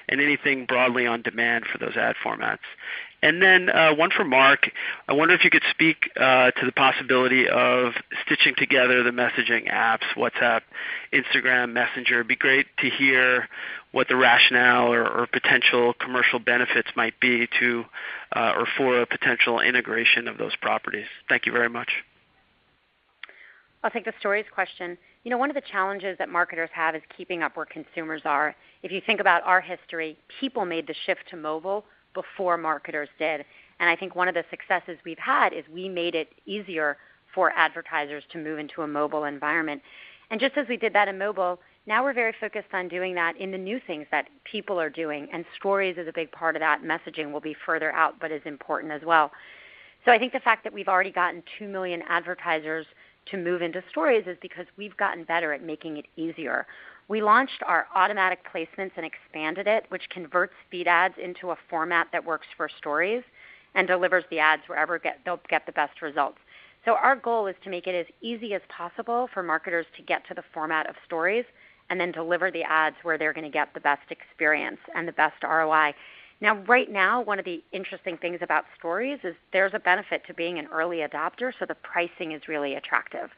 [0.08, 2.58] And anything broadly on demand for those ad formats?
[3.22, 4.68] Uh, one for Mark.
[5.08, 7.92] I wonder if you could speak uh, to the possibility of
[8.26, 10.62] stitching together the messaging apps, WhatsApp,
[11.12, 12.14] Instagram, Messenger.
[12.14, 13.48] It'd be great to hear
[13.92, 17.84] what the rationale or potential commercial benefits might be to
[18.34, 21.06] uh, or for a potential integration of those properties.
[21.28, 21.90] Thank you very much.
[23.84, 24.96] I'll take the Stories question.
[25.24, 28.54] You know, one of the challenges that marketers have is keeping up where consumers are.
[28.82, 33.44] If you think about our history, people made the shift to mobile before marketers did.
[33.80, 36.96] And I think one of the successes we've had is we made it easier
[37.34, 39.82] for advertisers to move into a mobile environment.
[40.30, 43.36] And just as we did that in mobile, now we're very focused on doing that
[43.36, 46.60] in the new things that people are doing, and Stories is a big part of
[46.60, 46.82] that.
[46.82, 49.32] Messaging will be further out, but is important as well.
[50.04, 52.86] So I think the fact that we've already gotten 2 million advertisers
[53.26, 56.66] to move into Stories is because we've gotten better at making it easier.
[57.08, 62.08] We launched our automatic placements and expanded it, which converts feed ads into a format
[62.12, 63.22] that works for Stories
[63.74, 66.38] and delivers the ads wherever they'll get the best results.
[66.84, 70.26] So our goal is to make it as easy as possible for marketers to get
[70.28, 71.44] to the format of Stories
[71.90, 75.12] and then deliver the ads where they're going to get the best experience and the
[75.12, 75.94] best ROI.
[76.40, 80.34] Now, right now, one of the interesting things about Stories is there's a benefit to
[80.34, 83.30] being an early adopter, so the pricing is really attractive.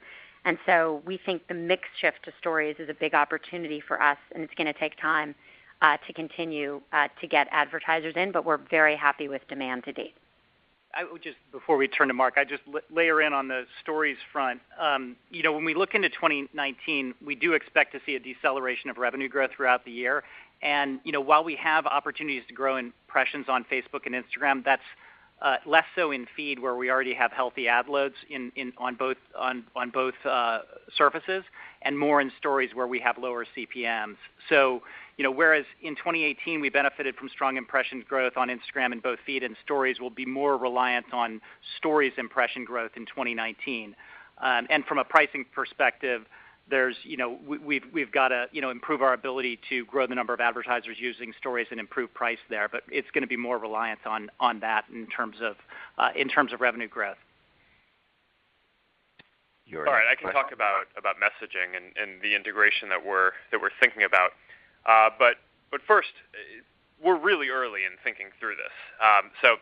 [0.44, 4.18] And so we think the mix shift to Stories is a big opportunity for us,
[4.34, 5.34] and it's going to take time
[6.06, 6.80] to continue
[7.20, 10.14] to get advertisers in, but we're very happy with demand to date.
[10.96, 14.16] I would Just before we turn to Mark, I'd just layer in on the Stories
[14.32, 14.60] front.
[14.80, 18.90] Um, you know, when we look into 2019, we do expect to see a deceleration
[18.90, 20.22] of revenue growth throughout the year.
[20.62, 24.82] And you know, while we have opportunities to grow impressions on Facebook and Instagram, that's
[25.42, 28.14] Uh, less so in feed, where we already have healthy ad loads
[28.78, 30.58] on both uh,
[30.96, 31.44] surfaces,
[31.82, 34.16] and more in Stories, where we have lower CPMs.
[34.48, 34.82] So,
[35.18, 39.18] you know, whereas in 2018, we benefited from strong impressions growth on Instagram in both
[39.26, 41.40] feed and Stories, we'll be more reliant on
[41.76, 43.94] Stories impression growth in 2019.
[44.40, 46.22] Um, and From a pricing perspective,
[47.46, 50.96] we've we've got to you know, improve our ability to grow the number of advertisers
[50.98, 52.68] using Stories and improve price there.
[52.68, 55.56] But it's going to be more reliant on that in terms of
[55.98, 57.18] uh in terms of revenue growth.
[59.66, 63.32] Your All right, I can talk about, about messaging and, and the integration that we're
[63.50, 64.32] that we're thinking about.
[64.84, 65.36] Uh, but
[65.70, 66.62] but first, uh,
[67.02, 68.76] we're really early in thinking through this.
[69.00, 69.56] Um, so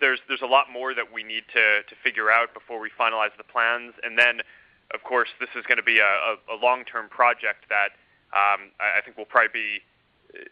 [0.00, 3.36] there's there's a lot more that we need to to figure out before we finalize
[3.36, 4.40] the plans, and then
[4.94, 7.96] of course this is going to be a, a, long-term project that
[8.32, 9.68] um, I, I think will probably be.
[10.34, 10.44] Uh,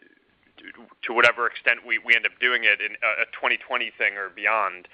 [1.01, 4.29] to whatever extent we, we end up doing it in a, a 2020 thing or
[4.29, 4.87] beyond.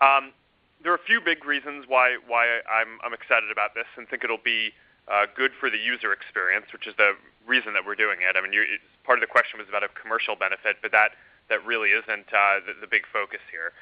[0.00, 0.34] Um,
[0.82, 4.22] there are a few big reasons why why I'm I'm excited about this and think
[4.22, 4.72] it'll be
[5.08, 8.36] uh, good for the user experience, which is the reason that we're doing it.
[8.36, 8.64] I mean, you,
[9.04, 11.16] part of the question was about a commercial benefit, but that
[11.48, 13.72] that really isn't uh, the, the big focus here.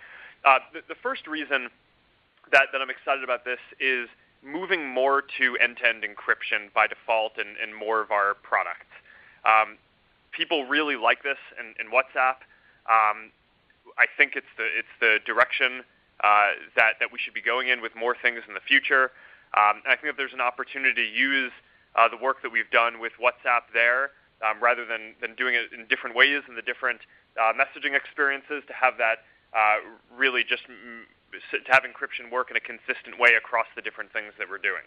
[0.45, 1.71] Uh, the, the first reason
[2.51, 4.09] that that I'm excited about this is
[4.43, 8.91] moving more to end-to-end encryption by default in, in more of our products.
[9.45, 9.79] Um,
[10.33, 12.43] people really like this in, in WhatsApp.
[12.91, 13.31] Um,
[13.99, 15.85] I think it's the it's the direction
[16.25, 19.13] uh, that that we should be going in with more things in the future.
[19.55, 21.53] Um, I think that there's an opportunity to use
[21.95, 25.73] uh, the work that we've done with WhatsApp there, um, rather than than doing it
[25.77, 27.01] in different ways in the different
[27.37, 29.77] uh, messaging experiences, to have that uh,
[30.17, 34.33] really just mm, to have encryption work in a consistent way across the different things
[34.39, 34.85] that we're doing.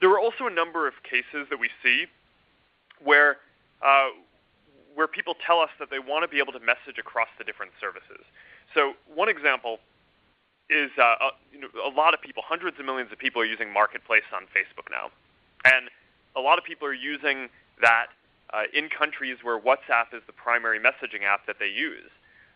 [0.00, 2.06] There are also a number of cases that we see
[3.02, 3.38] where
[3.80, 4.10] uh,
[4.94, 7.72] where people tell us that they want to be able to message across the different
[7.80, 8.22] services.
[8.74, 9.78] So one example
[10.68, 13.46] is uh, uh, you know, a lot of people, hundreds of millions of people are
[13.46, 15.10] using Marketplace on Facebook now,
[15.64, 15.88] and
[16.36, 17.48] a lot of people are using
[17.80, 18.08] that
[18.52, 22.10] uh, in countries where WhatsApp is the primary messaging app that they use.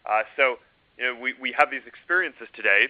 [0.05, 0.59] Uh, so
[0.99, 2.89] you know, we, we have these experiences today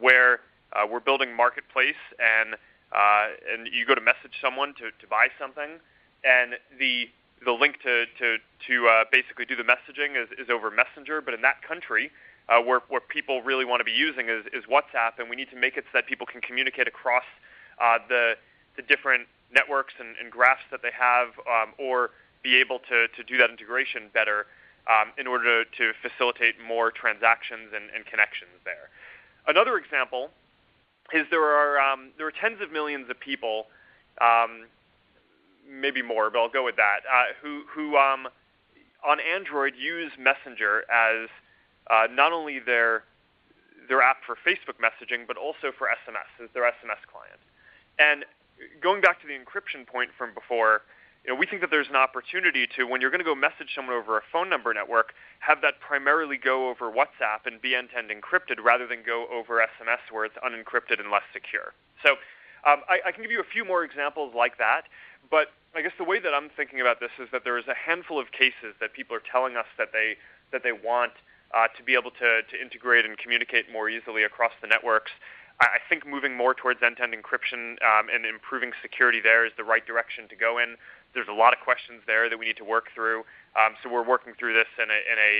[0.00, 0.40] where
[0.72, 2.54] uh, we're building Marketplace and
[2.90, 5.78] uh, and you go to message someone to, to buy something,
[6.24, 7.08] and the
[7.44, 11.34] the link to to to uh, basically do the messaging is, is over Messenger, but
[11.34, 12.10] in that country,
[12.48, 15.50] uh, where where people really want to be using is, is WhatsApp, and we need
[15.50, 17.24] to make it so that people can communicate across
[17.80, 18.34] uh, the
[18.76, 22.10] the different networks and, and graphs that they have, um, or
[22.42, 24.46] be able to to do that integration better
[25.18, 28.88] in order to, to facilitate more transactions and, and connections there.
[29.46, 30.30] Another example
[31.12, 33.66] is there are um, there are tens of millions of people.
[34.20, 34.66] Um,
[35.68, 37.00] maybe more, but I'll go with that.
[37.10, 38.28] Uh, who who um,
[39.06, 41.28] on Android use Messenger as
[41.90, 43.04] uh, not only their
[43.88, 47.40] their app for Facebook messaging, but also for SMS as their SMS client.
[47.98, 48.24] And
[48.80, 50.82] going back to the encryption point from before,
[51.28, 53.76] you know, we think that there's an opportunity to, when you're going to go message
[53.76, 58.08] someone over a phone number network, have that primarily go over WhatsApp and be end-to-end
[58.08, 61.76] encrypted rather than go over SMS where it's unencrypted and less secure.
[62.02, 62.12] So
[62.64, 64.88] um, I, I can give you a few more examples like that,
[65.30, 67.76] but I guess the way that I'm thinking about this is that there is a
[67.76, 70.16] handful of cases that people are telling us that they
[70.50, 71.12] that they want
[71.52, 75.12] uh, to be able to, to integrate and communicate more easily across the networks.
[75.60, 79.84] I, think moving more towards end-to-end encryption um, and improving security there is the right
[79.84, 80.76] direction to go in.
[81.14, 83.24] There's a lot of questions there that we need to work through,
[83.56, 85.32] um, so we're working through this in a in a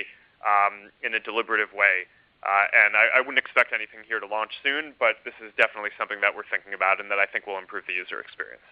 [0.43, 2.09] um, in a deliberative way.
[2.43, 5.91] Uh, and I, I wouldn't expect anything here to launch soon, but this is definitely
[5.99, 8.63] something that we're thinking about and that I think will improve the user experience.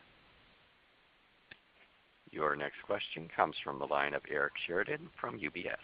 [2.31, 5.83] Your next question comes from the line of Eric Sheridan from UBS.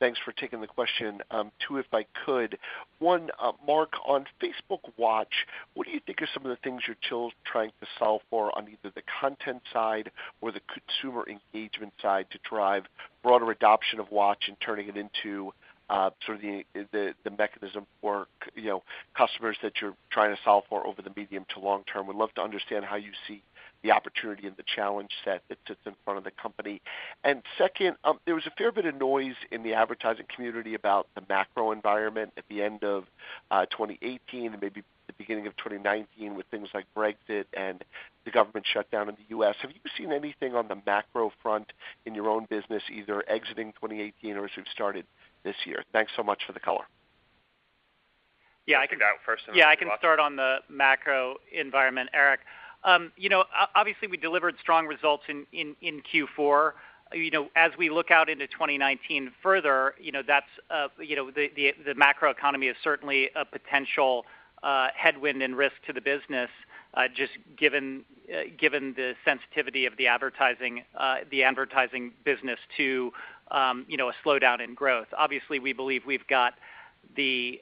[0.00, 1.20] Thanks for taking the question.
[1.30, 2.56] Um, two, if I could.
[3.00, 6.82] One, uh, Mark, on Facebook Watch, what do you think are some of the things
[6.86, 10.10] you're still trying to solve for on either the content side
[10.40, 12.84] or the consumer engagement side to drive
[13.22, 15.52] broader adoption of Watch and turning it into
[15.90, 18.82] uh, sort of the, mechanism for you know
[19.16, 22.06] customers that you're trying to solve for over the medium to long term?
[22.06, 23.42] Would love to understand how you see
[23.82, 26.80] the opportunity and the challenge set that sits in front of the company.
[27.24, 31.08] And second, um, there was a fair bit of noise in the advertising community about
[31.14, 33.04] the macro environment at the end of
[33.50, 37.82] uh, 2018 and maybe the beginning of 2019 with things like Brexit and
[38.24, 39.56] the government shutdown in the U.S.
[39.62, 41.72] Have you seen anything on the macro front
[42.06, 45.06] in your own business, either exiting 2018 or as we've started
[45.42, 45.84] this year?
[45.92, 46.84] Thanks so much for the color.
[48.66, 49.42] Yeah, I can that first.
[49.52, 52.40] Yeah, I can start on the macro environment, Eric.
[52.84, 56.72] Um, you know, obviously we delivered strong results in, in, in Q4.
[57.12, 61.30] You know, as we look out into 2019 further, you know, that's, uh, you know,
[61.30, 64.24] the, the, the macro economy is certainly a potential
[64.62, 66.50] uh, headwind and risk to the business,
[66.94, 68.04] uh, just given,
[68.58, 70.84] given the sensitivity of the advertising,
[71.30, 73.12] the advertising business to,
[73.50, 75.08] um, you know, a slowdown in growth.
[75.18, 76.54] Obviously, we believe we've got
[77.16, 77.60] the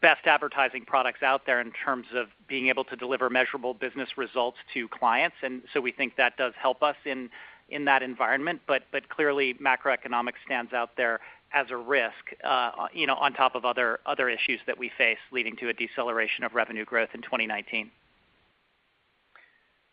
[0.00, 4.58] best advertising products out there in terms of being able to deliver measurable business results
[4.74, 5.36] to clients.
[5.42, 7.30] And so we think that does help us in,
[7.68, 8.62] in that environment.
[8.66, 11.20] But, but clearly, macroeconomic stands out there
[11.52, 15.18] as a risk, uh, you know, on top of other, other issues that we face
[15.30, 17.90] leading to a deceleration of revenue growth in 2019.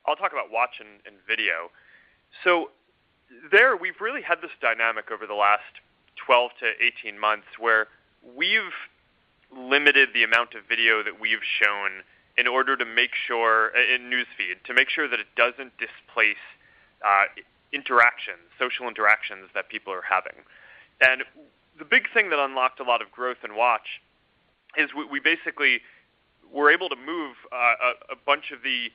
[0.06, 1.70] I'll talk about watch and, and video.
[2.44, 2.72] So
[3.52, 5.62] there, we've really had this dynamic over the last
[6.26, 6.72] 12 to
[7.08, 7.88] 18 months where
[8.36, 8.74] we've
[9.58, 12.04] limited the amount of video that we've shown
[12.38, 16.42] in order to make sure in newsfeed to make sure that it doesn't displace
[17.06, 17.26] uh,
[17.72, 20.46] interactions, social interactions that people are having.
[21.02, 21.24] And
[21.78, 24.02] the big thing that unlocked a lot of growth in Watch
[24.78, 25.82] is we, we basically
[26.52, 27.76] were able to move uh,
[28.10, 28.90] a, a, bunch of the,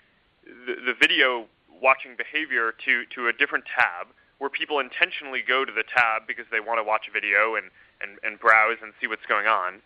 [0.44, 1.46] the, the video
[1.82, 6.46] watching behavior to to a different tab where people intentionally go to the tab because
[6.50, 9.82] they want to watch a video and, and, and browse and see what's going on.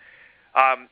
[0.55, 0.88] Um,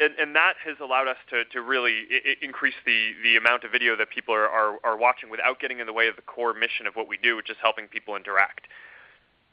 [0.00, 2.06] and, that has allowed us to, really
[2.40, 6.16] increase the, amount of video that people are, watching without getting in the way of
[6.16, 8.66] the core mission of what we do, which is helping people interact.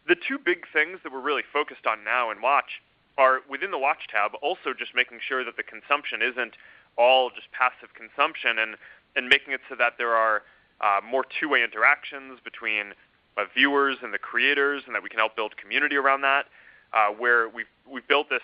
[0.08, 2.82] The two big things that we're really focused on now in Watch
[3.18, 6.56] are within the Watch tab, also just making sure that the consumption isn't
[6.98, 8.76] all just passive consumption and,
[9.16, 10.44] and making it so that there are
[10.82, 12.94] uh, more two-way interactions between
[13.38, 16.46] uh, viewers and the creators and that we can help build community around that,
[16.94, 18.42] uh, where we've built this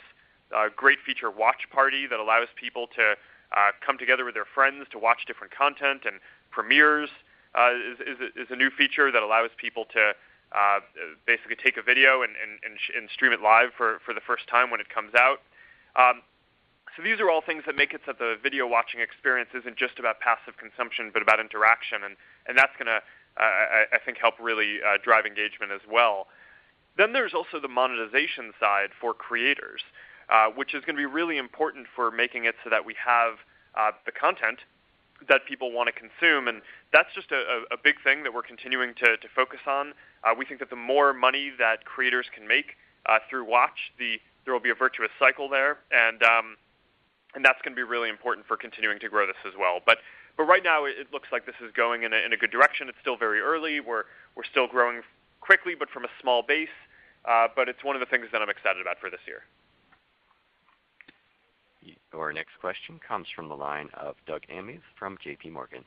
[0.55, 3.15] uh, great feature watch party that allows people to
[3.55, 6.19] uh, come together with their friends to watch different content and
[6.51, 7.09] premieres
[7.55, 10.13] uh, is, is, a, is a new feature that allows people to
[10.51, 10.79] uh,
[11.25, 14.21] basically take a video and, and, and, sh- and, stream it live for, for the
[14.21, 15.41] first time when it comes out.
[15.95, 16.21] Um,
[16.95, 19.75] so these are all things that make it so that the video watching experience isn't
[19.75, 22.15] just about passive consumption, but about interaction, and,
[22.47, 23.03] and that's going to,
[23.35, 26.27] uh, I, I, think, help really uh, drive engagement as well.
[26.97, 29.81] Then there's also the monetization side for creators.
[30.27, 33.33] Uh, which is going to be really important for making it so that we have
[33.77, 34.57] uh, the content
[35.29, 36.47] that people want to consume.
[36.47, 39.93] And that's just a, a big thing that we're continuing to, to focus on.
[40.23, 42.73] Uh, we think that the more money that creators can make
[43.05, 46.57] uh, through Watch, the there will be a virtuous cycle there, and um,
[47.33, 49.79] and that's going to be really important for continuing to grow this as well.
[49.85, 49.99] But
[50.37, 52.89] but right now it, looks like this is going in a, in a good direction.
[52.89, 53.79] It's still very early.
[53.79, 54.03] We're
[54.35, 55.01] we're still growing
[55.41, 56.69] quickly, but from a small base.
[57.25, 59.41] Uh, but it's one of the things that I'm excited about for this year.
[62.15, 65.49] Your next question comes from the line of Doug Anmuth from J.P.
[65.49, 65.83] Morgan.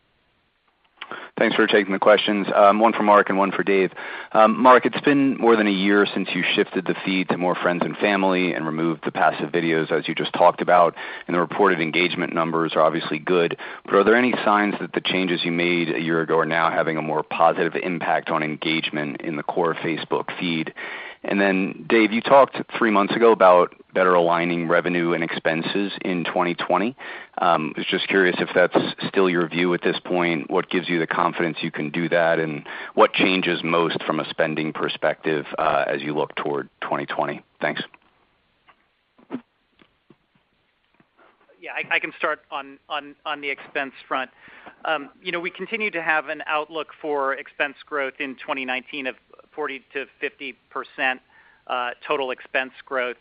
[1.39, 2.47] Thanks for taking the questions.
[2.55, 3.93] Um, one for Mark and one for Dave.
[4.33, 7.55] Um, Mark, it's been more than a year since you shifted the feed to more
[7.55, 10.95] friends and family and removed the passive videos, as you just talked about,
[11.27, 13.57] and the reported engagement numbers are obviously good.
[13.87, 16.71] But are there any signs that the changes you made a year ago are now
[16.71, 20.75] having a more positive impact on engagement in the core Facebook feed?
[21.25, 26.25] And then, Dave, you talked three months ago about better aligning revenue and expenses in
[26.25, 26.97] 2020.
[27.41, 28.77] Um, I was just curious if that's
[29.09, 30.51] still your view at this point.
[30.51, 32.65] What gives you the confidence you can do that, and
[32.95, 37.43] what changes most from a spending perspective uh, as you look toward 2020?
[37.61, 37.83] Thanks.
[41.61, 44.31] Yeah, I can start on on the expense front.
[44.85, 49.17] Um, you know, we continue to have an outlook for expense growth in 2019 of
[49.59, 51.21] 40%-50%
[51.67, 53.17] uh, total expense growth.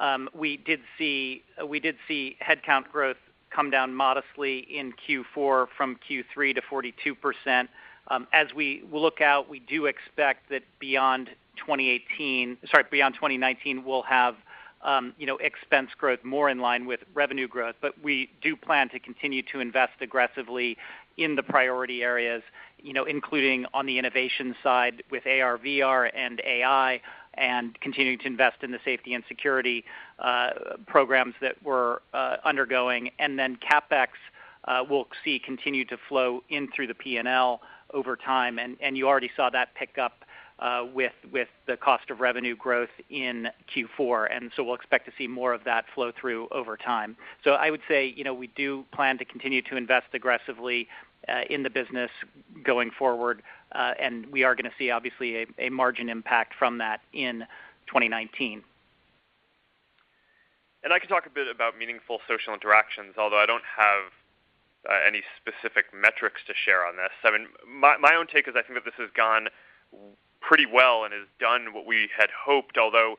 [0.00, 3.16] Um, we did see we did see headcount growth
[3.50, 7.68] come down modestly in Q4 from Q3 to 42%.
[8.08, 14.02] Um, as we look out, we do expect that beyond 2018, sorry, beyond 2019, we'll
[14.02, 14.36] have
[14.82, 17.74] um, you know, expense growth more in line with revenue growth.
[17.80, 20.76] But we do plan to continue to invest aggressively
[21.16, 22.42] in the priority areas,
[22.82, 27.00] you know, including on the innovation side with AR, VR, and AI,
[27.34, 29.84] and continuing to invest in the safety and security
[30.18, 30.50] uh,
[30.86, 33.10] programs that we're uh, undergoing.
[33.18, 34.08] And then CapEx
[34.64, 37.60] uh, will see continue to flow in through the P&L
[37.94, 40.24] over time, and, you already saw that pick up
[40.92, 41.12] with
[41.66, 45.62] the cost of revenue growth in Q4, and so we'll expect to see more of
[45.64, 47.16] that flow through over time.
[47.44, 50.88] So I would say, you know, we do plan to continue to invest aggressively
[51.48, 52.10] in the business
[52.62, 57.40] going forward, uh, and we are gonna see obviously a margin impact from that in
[57.86, 58.62] 2019.
[60.84, 64.12] And I can talk a bit about meaningful social interactions, although I don't have
[65.06, 67.10] any specific metrics to share on this.
[67.24, 69.48] I mean, my own take is I think that this has gone
[70.40, 73.16] pretty well and has done what we had hoped, although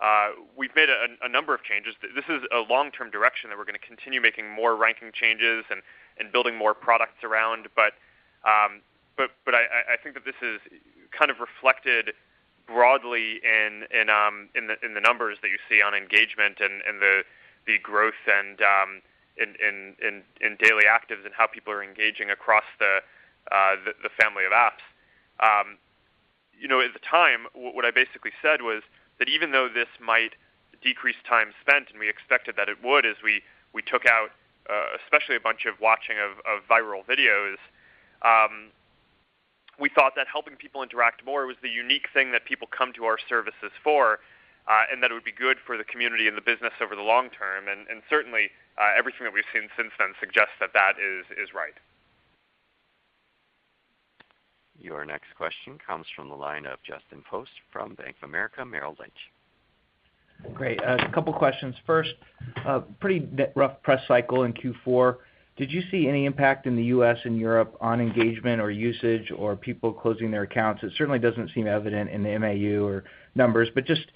[0.00, 1.94] uh, we've made a, a, number of changes.
[2.02, 5.82] This is a long-term direction that we're going to continue making more ranking changes and,
[6.18, 7.68] and building more products around.
[7.74, 7.94] But
[8.44, 8.80] um,
[9.16, 10.60] but but I, I think that this is
[11.10, 12.12] kind of reflected
[12.66, 16.82] broadly in in um, in the in the numbers that you see on engagement and,
[16.86, 17.22] and the
[17.66, 19.02] the growth and um,
[19.36, 23.00] in, in in in daily actives and how people are engaging across the
[23.50, 24.84] uh, the, the family of apps.
[25.40, 25.78] Um,
[26.58, 28.82] you know, at the time, what I basically said was
[29.18, 30.34] that even though this might
[30.82, 33.42] decrease time spent, and we expected that it would, as we
[33.72, 34.30] we took out
[34.68, 37.56] uh, especially a bunch of watching of, of viral videos,
[38.22, 38.70] um,
[39.78, 43.04] we thought that helping people interact more was the unique thing that people come to
[43.04, 44.18] our services for,
[44.66, 47.02] uh, and that it would be good for the community and the business over the
[47.02, 47.68] long term.
[47.68, 51.54] And, and certainly, uh, everything that we've seen since then suggests that that is is
[51.54, 51.78] right.
[54.80, 58.96] Your next question comes from the line of Justin Post from Bank of America Merrill
[58.98, 59.30] Lynch.
[60.54, 60.80] Great.
[60.82, 61.74] Uh, a couple questions.
[61.86, 62.14] First,
[62.66, 65.16] uh, pretty rough press cycle in Q4.
[65.56, 67.18] Did you see any impact in the U.S.
[67.24, 70.84] and Europe on engagement or usage or people closing their accounts?
[70.84, 74.06] It certainly doesn't seem evident in the MAU or numbers, but just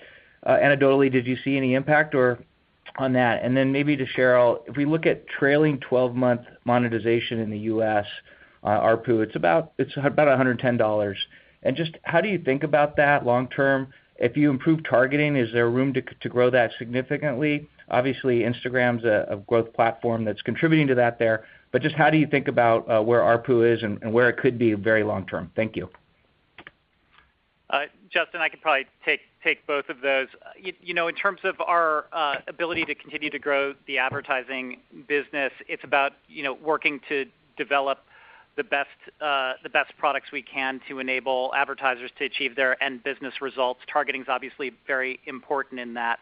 [0.47, 2.39] uh, anecdotally, did you see any impact or
[2.97, 3.43] on that?
[3.43, 8.07] And then maybe to Sheryl, if we look at trailing 12-month monetization in the U.S.,
[8.65, 11.15] ARPU, it's about $110.
[11.65, 13.89] And just how do you think about that long term?
[14.23, 17.69] If you improve targeting, is there room to grow that significantly?
[17.91, 22.29] Obviously, Instagram's a growth platform that's contributing to that there, but just how do you
[22.29, 25.51] think about uh, where ARPU is and where it could be very long term?
[25.57, 25.91] Thank you.
[27.69, 30.29] Uh, Justin, I could probably take take both of those.
[30.57, 35.53] You know, in terms of our uh, ability to continue to grow the advertising business,
[35.67, 37.99] it's about, you know, working to develop
[38.57, 38.89] the best
[39.21, 43.81] uh the best products we can to enable advertisers to achieve their end business results.
[43.91, 46.21] Targeting is obviously very important in that.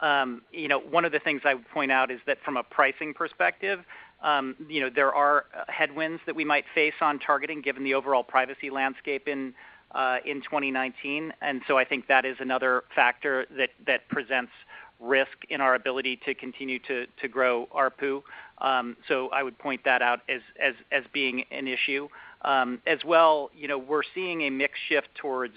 [0.00, 2.62] Um, you know, one of the things I would point out is that from a
[2.62, 3.80] pricing perspective,
[4.22, 7.94] um, you know, there are uh, headwinds that we might face on targeting given the
[7.94, 9.54] overall privacy landscape in
[9.92, 11.32] uh, in 2019.
[11.42, 14.52] And so I think that is another factor that that presents
[15.00, 18.22] risk in our ability to continue to to grow ARPU.
[18.58, 22.08] Um, so I would point that out as being an issue.
[22.44, 25.54] As well, you know, we're seeing a mix shift towards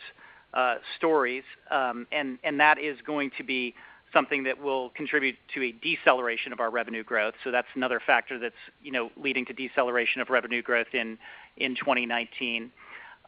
[0.53, 3.73] uh, stories, and and that is going to be
[4.13, 7.33] something that will contribute to a deceleration of our revenue growth.
[7.43, 11.17] So That's another factor that's, you know, leading to deceleration of revenue growth in
[11.57, 12.71] in 2019.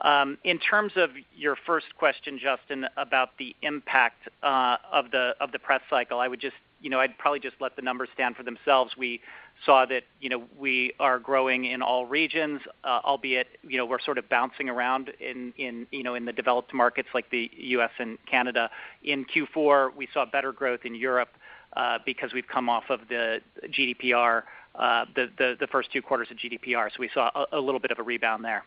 [0.02, 5.82] Um, in terms of your first question, Justin, about the impact uh, of the press
[5.90, 8.98] cycle, I would just, you know, I'd probably just let the numbers stand for themselves.
[8.98, 9.22] We
[9.66, 14.02] saw that, you know, we are growing in all regions, uh, albeit, you know, we're
[14.02, 15.54] sort of bouncing around in,
[15.92, 17.92] you know, in the developed markets like the U.S.
[17.98, 18.70] and Canada.
[19.04, 21.30] In Q4, we saw better growth in Europe,
[21.76, 24.44] uh, because we've come off of the GDPR,
[24.78, 26.90] the first two quarters of GDPR.
[26.90, 28.64] So We saw a little bit of a rebound there.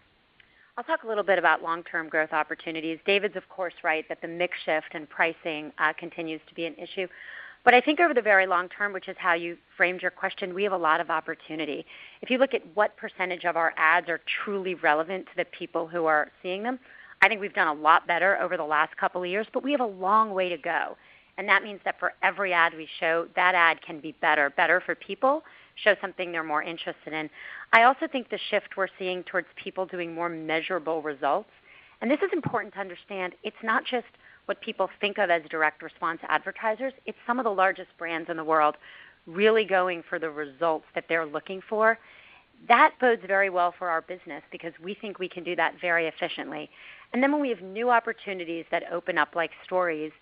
[0.79, 3.01] I'll talk a little bit about long-term growth opportunities.
[3.05, 6.77] David's of course right that the mix shift and pricing uh, continues to be an
[6.77, 7.09] issue.
[7.65, 10.55] But I think over the very long term, which is how you framed your question,
[10.55, 11.85] we have a lot of opportunity.
[12.23, 15.89] If you look at what percentage of our ads are truly relevant to the people
[15.89, 16.79] who are seeing them,
[17.23, 19.73] I think we've done a lot better over the last couple of years, but we
[19.73, 20.97] have a long way to go.
[21.39, 24.81] And that means that for every ad we show, that ad can be better, better
[24.81, 25.43] for people,
[25.83, 27.31] show something they're more interested in.
[27.73, 31.51] I also think the shift we're seeing towards people doing more measurable results,
[32.01, 34.07] and this is important to understand, it's not just
[34.47, 36.93] what people think of as direct response advertisers.
[37.07, 38.77] It's some of the largest brands in the world
[39.27, 41.99] really going for the results that they're looking for.
[42.67, 46.07] That bodes very well for our business because we think we can do that very
[46.07, 46.71] efficiently.
[47.13, 50.13] And then when we have new opportunities that open up like stories,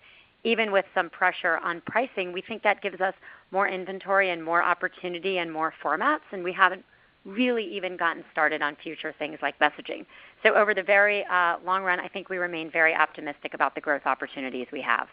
[0.43, 3.13] even with some pressure on pricing, we think that gives us
[3.51, 6.83] more inventory and more opportunity and more formats, and we haven't
[7.25, 10.05] really even gotten started on future things like messaging.
[10.43, 13.81] So over the very uh, long run, I think we remain very optimistic about the
[13.81, 15.07] growth opportunities we have.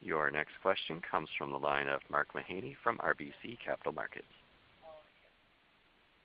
[0.00, 4.26] Your next question comes from the line of Mark Mahaney from RBC Capital Markets.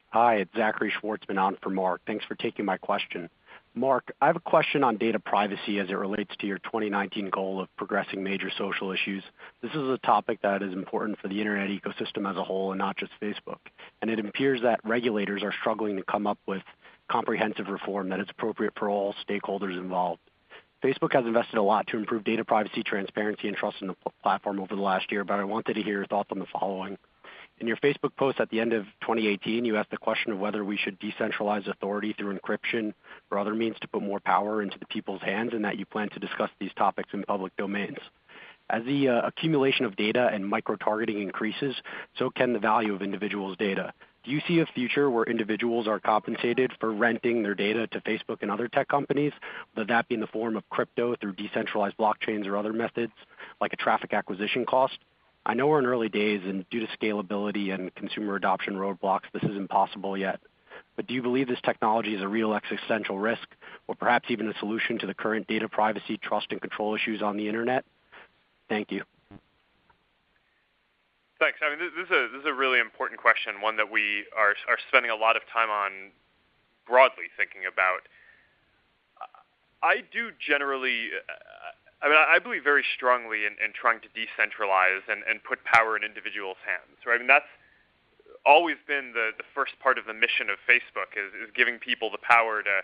[0.09, 2.01] Hi, it's Zachary Schwartzman on for Mark.
[2.05, 3.29] Thanks for taking my question.
[3.75, 7.59] Mark, I have a question on data privacy as it relates to your 2019 goal
[7.59, 9.23] of progressing major social issues.
[9.63, 12.77] This is a topic that is important for the internet ecosystem as a whole and
[12.77, 13.57] not just Facebook.
[14.01, 16.61] And it appears that regulators are struggling to come up with
[17.09, 20.21] comprehensive reform that is appropriate for all stakeholders involved.
[20.83, 24.59] Facebook has invested a lot to improve data privacy, transparency, and trust in the platform
[24.59, 26.97] over the last year, but I wanted to hear your thoughts on the following.
[27.63, 30.65] In your Facebook post at the end of 2018, you asked the question of whether
[30.65, 32.93] we should decentralize authority through encryption
[33.31, 36.09] or other means to put more power into the people's hands, and that you plan
[36.09, 37.99] to discuss these topics in public domains.
[38.69, 41.73] As the uh, accumulation of data and micro-targeting increases,
[42.19, 43.93] so can the value of individuals' data.
[44.25, 48.39] Do you see a future where individuals are compensated for renting their data to Facebook
[48.41, 49.31] and other tech companies,
[49.73, 53.13] whether that be in the form of crypto through decentralized blockchains or other methods,
[53.61, 54.97] like a traffic acquisition cost?
[55.45, 59.43] I know we're in early days, and due to scalability and consumer adoption roadblocks, this
[59.43, 60.39] is impossible yet.
[60.95, 63.47] But Do you believe this technology is a real existential risk
[63.87, 67.35] or perhaps even a solution to the current data privacy, trust, and control issues on
[67.35, 67.83] the internet?
[68.69, 69.03] Thank you.
[71.39, 71.59] Thanks.
[71.61, 74.55] I mean, this is a really important question, one that we are
[74.87, 76.11] spending a lot of time on
[76.87, 78.07] broadly thinking about.
[79.81, 81.09] I do generally.
[82.03, 85.95] I mean, I believe very strongly in, in trying to decentralize and, and put power
[85.95, 86.99] in individuals' hands.
[87.07, 87.15] Right?
[87.15, 87.49] I mean, that's
[88.45, 92.11] always been the, the first part of the mission of Facebook is, is giving people
[92.11, 92.83] the power to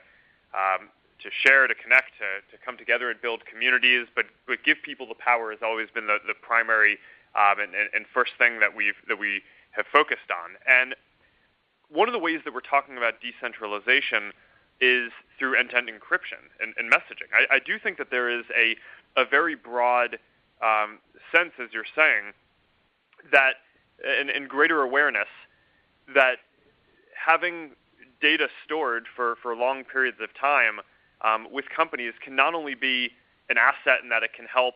[0.55, 0.89] um,
[1.19, 4.07] to share, to connect, to, to come together and build communities.
[4.15, 6.97] But but give people the power has always been the, the primary
[7.35, 10.55] um, and, and, first thing that we've that we have focused on.
[10.65, 10.95] And
[11.89, 14.31] one of the ways that we're talking about decentralization
[14.81, 17.27] is through end-to-end encryption and, and messaging.
[17.35, 18.77] I, I, do think that there is a,
[19.17, 20.17] a very broad
[20.61, 20.99] um,
[21.33, 22.33] sense, as you're saying,
[23.31, 23.53] that
[24.19, 25.27] in, in greater awareness
[26.13, 26.37] that
[27.13, 27.71] having
[28.21, 30.79] data stored for, for long periods of time
[31.21, 33.11] um, with companies can not only be
[33.49, 34.75] an asset in that it can help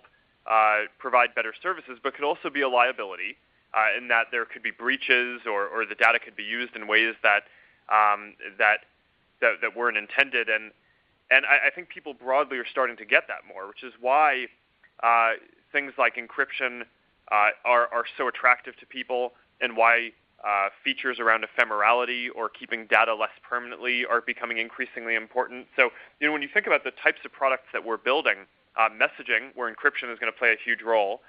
[0.49, 3.37] uh, provide better services, but could also be a liability
[3.73, 6.87] uh, in that there could be breaches or, or the data could be used in
[6.87, 7.43] ways that
[7.89, 8.79] um, that,
[9.41, 10.49] that that weren't intended.
[10.49, 10.71] And
[11.33, 14.47] and I, I think people broadly are starting to get that more, which is why
[15.01, 15.31] uh,
[15.71, 16.71] things like encryption
[17.31, 20.11] uh, are are so attractive to people, and why
[20.43, 25.67] uh, features around ephemerality or keeping data less permanently are becoming increasingly important.
[25.77, 25.83] So,
[26.19, 28.39] you know, when you think about the types of products that we're building,
[28.75, 31.21] uh, messaging, where encryption is going to play a huge role,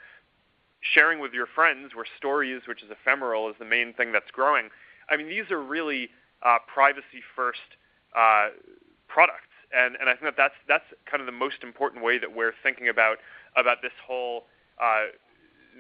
[0.81, 4.69] sharing with your friends, where stories, which is ephemeral, is the main thing that's growing.
[5.09, 6.11] I mean, these are really
[6.43, 7.69] uh, privacy-first
[8.17, 8.49] uh,
[9.07, 12.35] products, and and I think that that's that's kind of the most important way that
[12.35, 13.19] we're thinking about
[13.57, 14.45] about this whole
[14.81, 15.13] uh,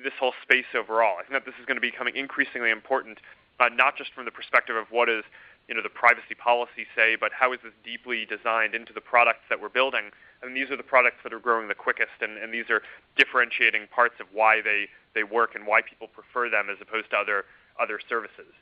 [0.03, 1.17] this whole space overall.
[1.19, 3.19] I think that this is going to be becoming increasingly important,
[3.61, 5.25] uh, not just from the perspective of what is
[5.69, 9.47] you know the privacy policy say, but how is this deeply designed into the products
[9.49, 10.11] that we're building.
[10.45, 12.83] Mean, these are the products that are growing the quickest, and, and these are
[13.17, 17.17] differentiating parts of why they, they work and why people prefer them as opposed to
[17.17, 17.45] other
[17.81, 18.53] other services.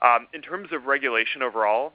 [0.00, 1.92] Um, in terms of regulation overall,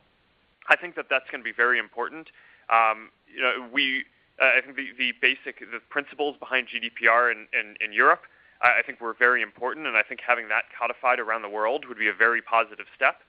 [0.69, 2.29] I think that that's going to be very important.
[2.69, 4.05] Um, you know, we
[4.41, 8.21] uh, I think the, the basic the principles behind GDPR in, in, in Europe
[8.61, 11.85] I, I think were very important, and I think having that codified around the world
[11.87, 13.21] would be a very positive step.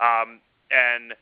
[0.00, 1.14] Um, and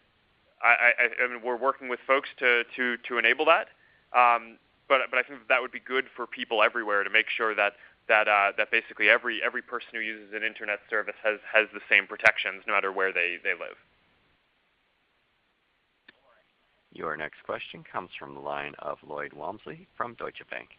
[0.62, 3.68] I, I, I mean, we're working with folks to to to enable that.
[4.16, 4.58] Um,
[4.88, 7.74] but but I think that, would be good for people everywhere to make sure that
[8.08, 11.80] that uh, that basically every every person who uses an internet service has has the
[11.88, 13.76] same protections no matter where they they live.
[16.98, 20.70] Your next question comes from the line of Lloyd Walmsley from Deutsche Bank.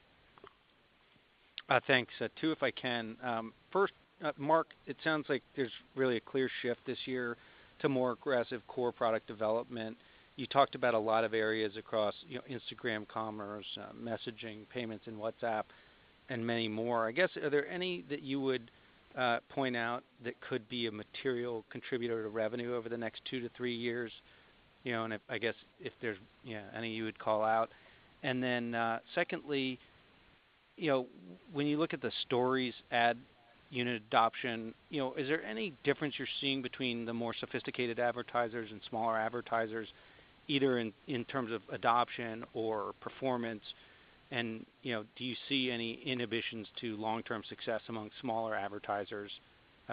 [1.69, 2.11] Uh, thanks.
[2.19, 3.15] Uh, two, if I can.
[3.23, 7.37] Um, first, uh, Mark, it sounds like there's really a clear shift this year
[7.79, 9.95] to more aggressive core product development.
[10.35, 12.13] You talked about a lot of areas across
[12.51, 13.65] Instagram commerce,
[13.97, 15.63] messaging, payments in WhatsApp,
[16.27, 17.07] and many more.
[17.07, 18.71] I guess, are there any that you would
[19.47, 23.49] point out that could be a material contributor to revenue over the next two to
[23.55, 24.11] three years?
[24.89, 27.69] You know, and I guess if there's yeah any you would call out.
[28.23, 28.75] And then
[29.13, 29.77] Secondly,
[30.77, 31.05] you know,
[31.53, 33.15] when you look at the Stories ad
[33.69, 38.69] unit adoption, you know, is there any difference you're seeing between the more sophisticated advertisers
[38.71, 39.87] and smaller advertisers,
[40.47, 43.61] either in, in terms of adoption or performance?
[44.31, 49.29] And you know, do you see any inhibitions to long-term success among smaller advertisers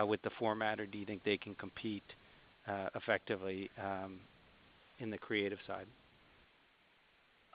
[0.01, 2.15] uh, with the format, or do you think they can compete
[2.67, 4.21] uh, effectively um,
[4.99, 5.87] in the creative side?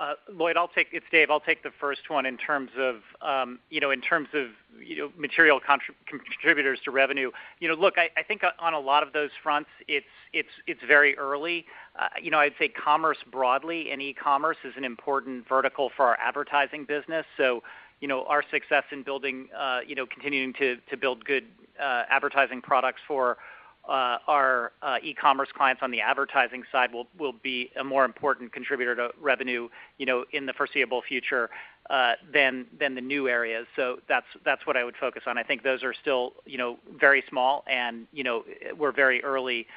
[0.01, 1.29] Uh, Lloyd, I'll take it's Dave.
[1.29, 4.47] I'll take the first one in terms of um, you know in terms of
[4.83, 7.29] you know material contrib- contributors to revenue.
[7.59, 11.15] You know, look, I, think on a lot of those fronts, it's it's it's very
[11.19, 11.67] early.
[11.99, 16.17] Uh, you know, I'd say commerce broadly and e-commerce is an important vertical for our
[16.19, 17.27] advertising business.
[17.37, 17.61] So,
[17.99, 21.45] you know, our success in building, uh, you know, continuing to to build good
[21.79, 23.37] advertising products for
[23.85, 29.09] our uh, e-commerce clients on the advertising side will be a more important contributor to
[29.19, 29.67] revenue,
[29.97, 31.49] you know, in the foreseeable future
[31.89, 33.65] uh, than than the new areas.
[33.75, 35.37] So that's that's what I would focus on.
[35.37, 38.43] I think those are still, you know, very small, and you know,
[38.77, 39.67] we're very early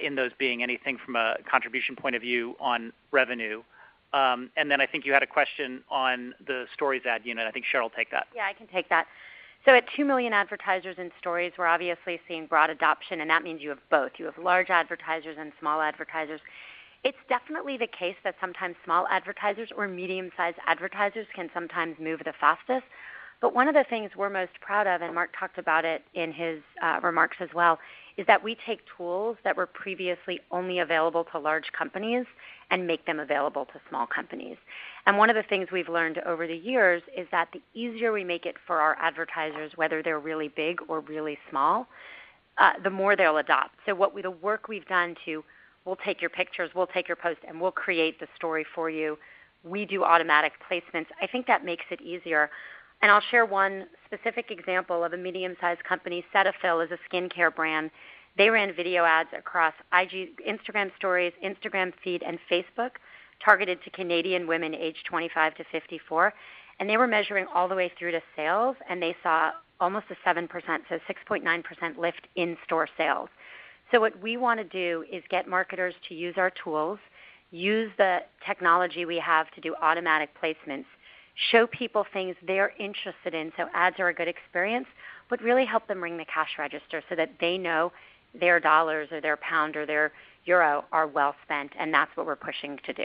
[0.00, 3.62] in those being anything from a contribution point of view on revenue.
[4.12, 7.46] Um, and then I think you had a question on the Stories ad unit.
[7.46, 8.26] I think Sheryl will take that.
[8.34, 9.06] Yeah, I can take that.
[9.64, 13.62] So at 2 million advertisers in Stories, we're obviously seeing broad adoption, and that means
[13.62, 14.12] you have both.
[14.16, 16.40] You have large advertisers and small advertisers.
[17.04, 22.32] It's definitely the case that sometimes small advertisers or medium-sized advertisers can sometimes move the
[22.40, 22.84] fastest.
[23.40, 26.32] But one of the things we're most proud of, and Mark talked about it in
[26.32, 27.78] his uh, remarks as well,
[28.16, 32.26] is that we take tools that were previously only available to large companies
[32.70, 34.56] and make them available to small companies.
[35.06, 38.22] And one of the things we've learned over the years is that the easier we
[38.22, 41.88] make it for our advertisers, whether they're really big or really small,
[42.58, 43.74] uh, the more they'll adopt.
[43.86, 45.42] So what we, the work we've done to,
[45.84, 49.18] we'll take your pictures, we'll take your post, and we'll create the story for you.
[49.64, 51.06] We do automatic placements.
[51.20, 52.50] I think that makes it easier.
[53.00, 56.24] And I'll share one specific example of a medium-sized company.
[56.32, 57.90] Cetaphil is a skincare brand.
[58.38, 62.92] They ran video ads across IG, Instagram Stories, Instagram Feed, and Facebook,
[63.44, 66.32] targeted to Canadian women aged 25 to 54.
[66.80, 70.28] And they were measuring all the way through to sales, and they saw almost a
[70.28, 70.48] 7%,
[70.88, 73.28] so 6.9% lift in store sales.
[73.90, 76.98] So what we want to do is get marketers to use our tools,
[77.50, 80.86] use the technology we have to do automatic placements,
[81.50, 84.86] show people things they're interested in so ads are a good experience,
[85.28, 87.92] but really help them ring the cash register so that they know
[88.38, 90.12] their dollars or their pound or their
[90.44, 93.04] euro are well spent, and that's what we're pushing to do.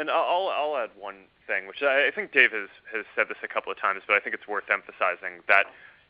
[0.00, 3.48] And I'll, I'll add one thing, which I think Dave has, has said this a
[3.48, 5.66] couple of times, but I think it's worth emphasizing that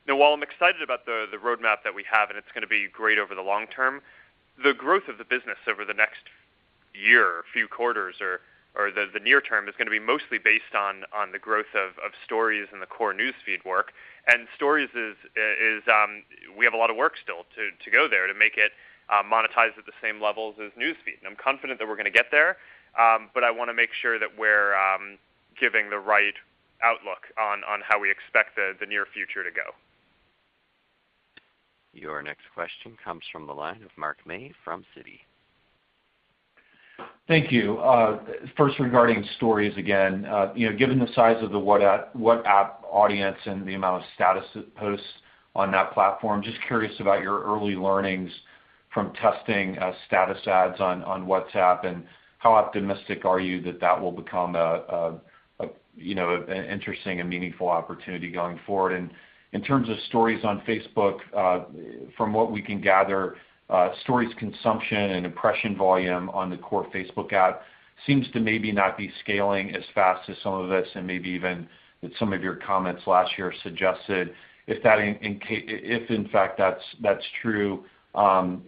[0.06, 2.62] you know, while I'm excited about the, the roadmap that we have and it's going
[2.62, 4.00] to be great over the long term,
[4.62, 6.22] the growth of the business over the next
[6.94, 8.40] year, few quarters, or
[8.78, 11.74] or the, the near term is going to be mostly based on on the growth
[11.74, 13.92] of, of stories and the core newsfeed work.
[14.30, 16.22] And stories is is um,
[16.56, 18.70] we have a lot of work still to to go there to make it
[19.10, 21.18] uh, monetized at the same levels as newsfeed.
[21.18, 22.56] And I'm confident that we're going to get there,
[22.98, 25.18] um, but I want to make sure that we're um,
[25.58, 26.34] giving the right
[26.82, 29.74] outlook on on how we expect the the near future to go.
[31.92, 35.20] Your next question comes from the line of Mark May from Citi.
[37.26, 37.78] Thank you.
[37.78, 38.20] Uh,
[38.56, 42.84] first, regarding Stories again, uh, you know, given the size of the WhatsApp, what app
[42.90, 44.44] audience and the amount of status
[44.76, 45.06] posts
[45.54, 48.30] on that platform, just curious about your early learnings
[48.92, 52.04] from testing uh, status ads on, on WhatsApp, and
[52.40, 55.20] how optimistic are you that that will become a,
[55.96, 58.92] you know, an interesting and meaningful opportunity going forward?
[58.92, 59.10] And
[59.52, 61.18] in terms of Stories on Facebook,
[62.16, 63.36] from what we can gather,
[63.70, 67.62] uh, stories consumption and impression volume on the core Facebook app
[68.04, 71.68] seems to maybe not be scaling as fast as some of us and maybe even
[72.02, 74.34] that some of your comments last year suggested.
[74.66, 77.84] If in fact that's true,
[78.14, 78.62] um,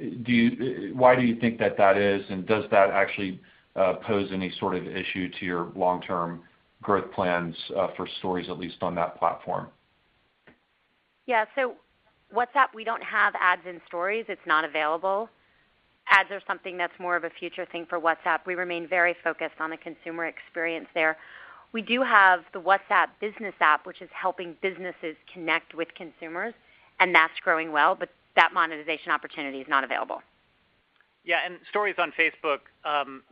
[0.95, 4.75] why do you think that that is, and does that actually uh, pose any sort
[4.77, 6.43] of issue to your long-term
[6.83, 9.69] growth plans uh, for Stories, at least on that platform?
[11.27, 11.45] Yeah.
[11.55, 11.75] So
[12.35, 14.25] WhatsApp, we don't have ads in stories.
[14.29, 15.29] It's not available.
[16.11, 18.41] Ads are something that's more of a future thing for WhatsApp.
[18.47, 21.17] We remain very focused on the consumer experience there.
[21.73, 26.53] We do have the WhatsApp business app, which is helping businesses connect with consumers,
[27.01, 30.23] and that's growing well, but that monetization opportunity is not available.
[31.25, 33.23] Yeah, and stories on Facebook, um,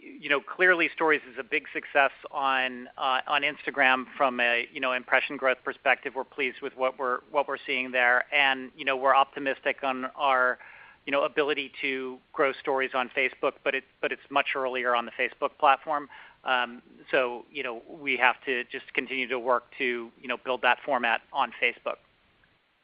[0.00, 4.80] you know, clearly stories is a big success on uh, on Instagram from a you
[4.80, 6.14] know impression growth perspective.
[6.16, 10.06] We're pleased with what we're what we're seeing there, and you know we're optimistic on
[10.16, 10.58] our
[11.04, 15.04] you know ability to grow stories on Facebook, but it but it's much earlier on
[15.04, 16.08] the Facebook platform.
[16.44, 16.80] Um,
[17.10, 20.78] so you know we have to just continue to work to you know build that
[20.84, 21.96] format on Facebook.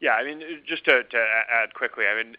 [0.01, 2.37] Yeah, I mean just to, to add quickly, I mean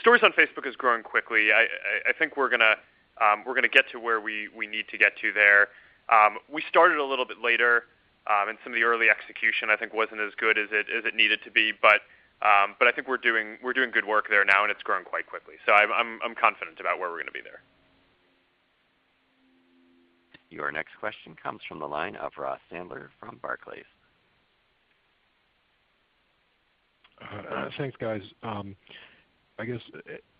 [0.00, 1.52] stories on Facebook is growing quickly.
[1.52, 2.76] I, I, I think we're gonna
[3.20, 5.68] um, we're gonna get to where we, we need to get to there.
[6.08, 7.84] Um, we started a little bit later,
[8.26, 11.04] um, and some of the early execution I think wasn't as good as it as
[11.04, 11.72] it needed to be.
[11.80, 12.02] But
[12.42, 15.04] um, but I think we're doing we're doing good work there now, and it's growing
[15.04, 15.54] quite quickly.
[15.66, 17.62] So I'm I'm, I'm confident about where we're going to be there.
[20.50, 23.86] Your next question comes from the line of Ross Sandler from Barclays.
[27.22, 28.20] Uh, thanks, guys.
[28.42, 28.76] Um,
[29.58, 29.80] I guess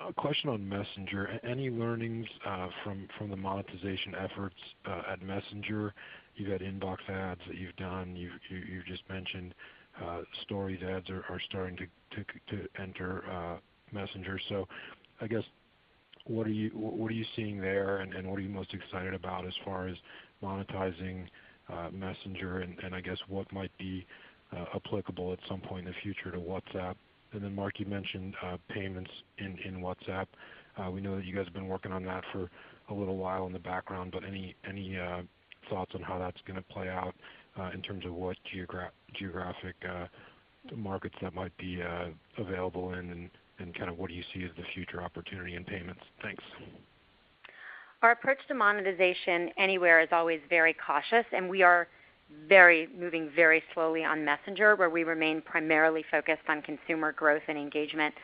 [0.00, 1.38] a question on Messenger.
[1.44, 4.56] Any learnings uh, from the monetization efforts
[4.86, 5.94] uh, at Messenger?
[6.34, 8.16] You've had inbox ads that you've done.
[8.16, 9.54] You've just mentioned
[10.02, 13.60] uh, Stories ads are starting to enter
[13.92, 14.40] Messenger.
[14.48, 14.66] So
[15.20, 15.44] I guess,
[16.24, 19.96] what are you seeing there, and what are you most excited about as far as
[20.42, 21.26] monetizing
[21.92, 22.60] Messenger?
[22.60, 24.06] And I guess what might be
[24.74, 26.94] applicable at some point in the future to WhatsApp
[27.40, 30.26] then Mark, you mentioned uh, payments in WhatsApp.
[30.76, 32.50] Uh, we know that you guys have been working on that for
[32.88, 34.54] a little while in the background, but any
[34.98, 35.22] uh,
[35.70, 37.14] thoughts on how that's going to play out
[37.74, 38.36] in terms of what
[39.14, 39.76] geographic
[40.74, 41.82] markets that might be
[42.38, 46.00] available in, and kind of what do you see as the future opportunity in payments?
[46.22, 46.42] Thanks.
[48.02, 51.86] Our approach to monetization anywhere is always very cautious, and we are
[52.48, 57.58] very moving very slowly on Messenger, where we remain primarily focused on consumer growth and
[57.58, 58.14] engagement.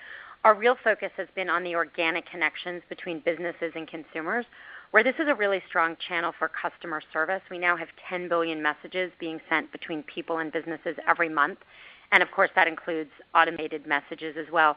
[0.45, 4.47] Our real focus has been on the organic connections between businesses and consumers,
[4.91, 7.43] where this is a really strong channel for customer service.
[7.51, 11.59] We now have 10 billion messages being sent between people and businesses every month,
[12.13, 14.77] and of course, that includes automated messages as well.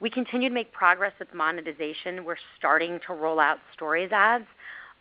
[0.00, 2.24] We continue to make progress with monetization.
[2.24, 4.46] We're starting to roll out Stories ads,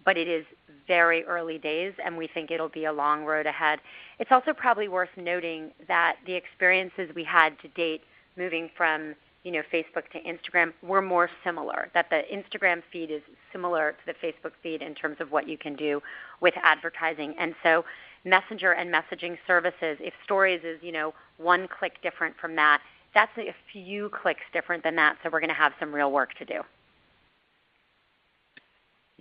[0.05, 0.45] but it is
[0.87, 3.79] very early days, and we think it'll be a long road ahead.
[4.19, 8.01] It's also probably worth noting that the experiences we had to date
[8.35, 13.21] moving from you know, Facebook to Instagram were more similar, that the Instagram feed is
[13.51, 16.01] similar to the Facebook feed in terms of what you can do
[16.41, 17.33] with advertising.
[17.39, 17.83] And so
[18.23, 22.81] Messenger and messaging services, if Stories is, you know, one click different from that,
[23.15, 26.33] that's a few clicks different than that, so we're going to have some real work
[26.35, 26.61] to do.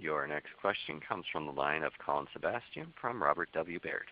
[0.01, 3.79] Your next question comes from the line of Colin Sebastian from Robert W.
[3.81, 4.07] Baird.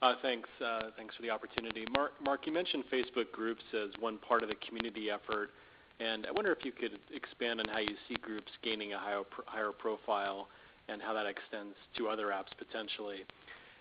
[0.00, 0.48] Uh, thanks.
[0.64, 1.84] Uh, thanks for the opportunity.
[1.92, 5.50] Mark, you mentioned Facebook groups as one part of the community effort,
[5.98, 9.72] and I wonder if you could expand on how you see groups gaining a higher,
[9.72, 10.46] profile
[10.88, 13.24] and how that extends to other apps potentially.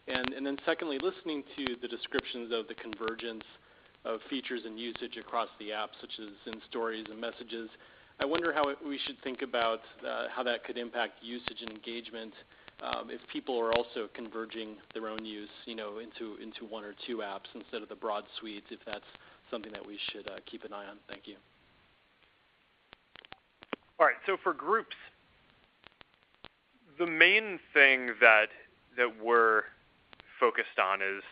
[0.07, 3.43] And, and then secondly, listening to the descriptions of the convergence
[4.03, 7.69] of features and usage across the app, such as in stories and messages,
[8.19, 12.33] I wonder how we should think about uh, how that could impact usage and engagement
[12.81, 16.93] um, if people are also converging their own use, you know, into into one or
[17.05, 19.05] two apps instead of the broad suites, if that's
[19.51, 20.97] something that we should uh, keep an eye on.
[21.09, 21.35] Thank you.
[23.99, 24.15] All right.
[24.25, 24.95] So for groups,
[26.97, 28.47] the main thing that
[28.97, 29.63] that we're
[30.39, 31.23] focused on is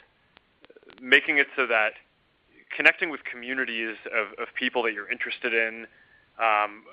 [1.01, 1.93] making it so that
[2.75, 5.85] connecting with communities of, of people that you're interested in
[6.39, 6.83] um,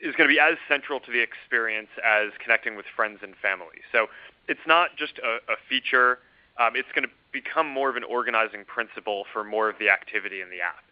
[0.00, 3.80] is going to be as central to the experience as connecting with friends and family.
[3.92, 4.06] So
[4.48, 6.18] it's not just a, a feature.
[6.58, 10.40] Um, it's going to become more of an organizing principle for more of the activity
[10.40, 10.84] in the app.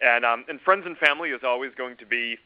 [0.00, 2.38] And, um, and friends and family is always going to be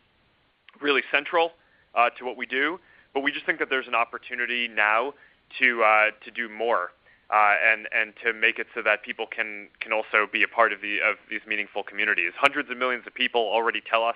[0.80, 1.52] really central
[1.94, 2.78] uh, to what we do,
[3.14, 5.14] but we just think that there's an opportunity now
[5.58, 6.90] to, uh, to do more.
[7.28, 10.72] Uh, and and to make it so that people can can also be a part
[10.72, 12.30] of the of these meaningful communities.
[12.38, 14.14] Hundreds of millions of people already tell us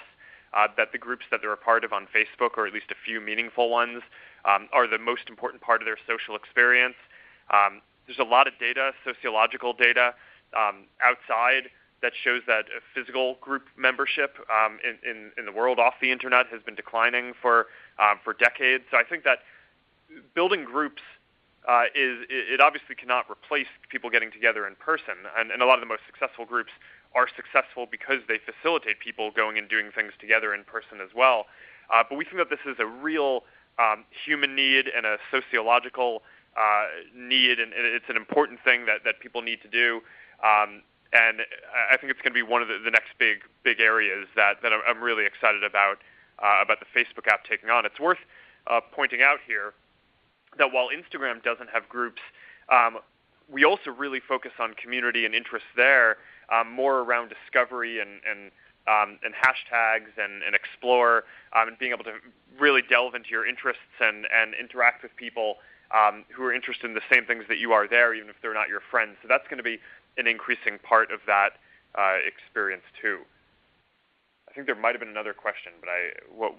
[0.55, 2.94] uh, that the groups that they're a part of on Facebook, or at least a
[3.05, 4.03] few meaningful ones,
[4.44, 6.96] um, are the most important part of their social experience.
[7.53, 10.14] Um, there's a lot of data, sociological data,
[10.57, 11.70] um, outside
[12.03, 16.46] that shows that physical group membership um, in, in, in, the world off the internet
[16.51, 17.66] has been declining for
[17.98, 18.84] um, for decades.
[18.90, 19.40] So I think that
[20.34, 21.03] building groups
[21.68, 25.74] uh, is it obviously cannot replace people getting together in person, and, and a lot
[25.74, 26.72] of the most successful groups
[27.14, 31.46] are successful because they facilitate people going and doing things together in person as well.
[31.92, 33.42] Uh, but we think that this is a real
[33.78, 36.22] um, human need and a sociological
[36.56, 40.00] uh, need, and it's an important thing that, that people need to do.
[40.44, 40.82] Um,
[41.12, 41.42] and
[41.90, 44.62] I think it's going to be one of the, the next big big areas that,
[44.62, 45.98] that I'm really excited about
[46.38, 47.84] uh, about the Facebook app taking on.
[47.84, 48.18] It's worth
[48.66, 49.74] uh, pointing out here
[50.58, 52.22] that while Instagram doesn't have groups,
[52.68, 52.98] um,
[53.50, 56.18] we also really focus on community and interests there
[56.53, 58.51] um, more around discovery and, and
[58.88, 61.24] um, and hashtags and, and explore
[61.55, 62.14] um, and being able to
[62.59, 65.57] really delve into your interests and, and interact with people
[65.92, 68.55] um, who are interested in the same things that you are there, even if they're
[68.55, 69.16] not your friends.
[69.22, 69.78] So that's going to be
[70.16, 71.61] an increasing part of that
[71.94, 73.20] uh, experience too.
[74.48, 76.55] I think there might have been another question, but I what?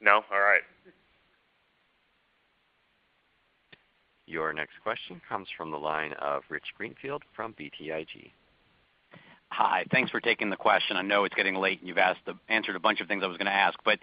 [0.00, 0.62] No, all right.
[4.26, 8.32] Your next question comes from the line of Rich Greenfield from BTIG.
[9.50, 9.84] Hi.
[9.92, 10.96] Thanks for taking the question.
[10.96, 11.98] I know it's getting late, and you've
[12.48, 13.78] answered a bunch of things I was going to ask.
[13.84, 14.00] But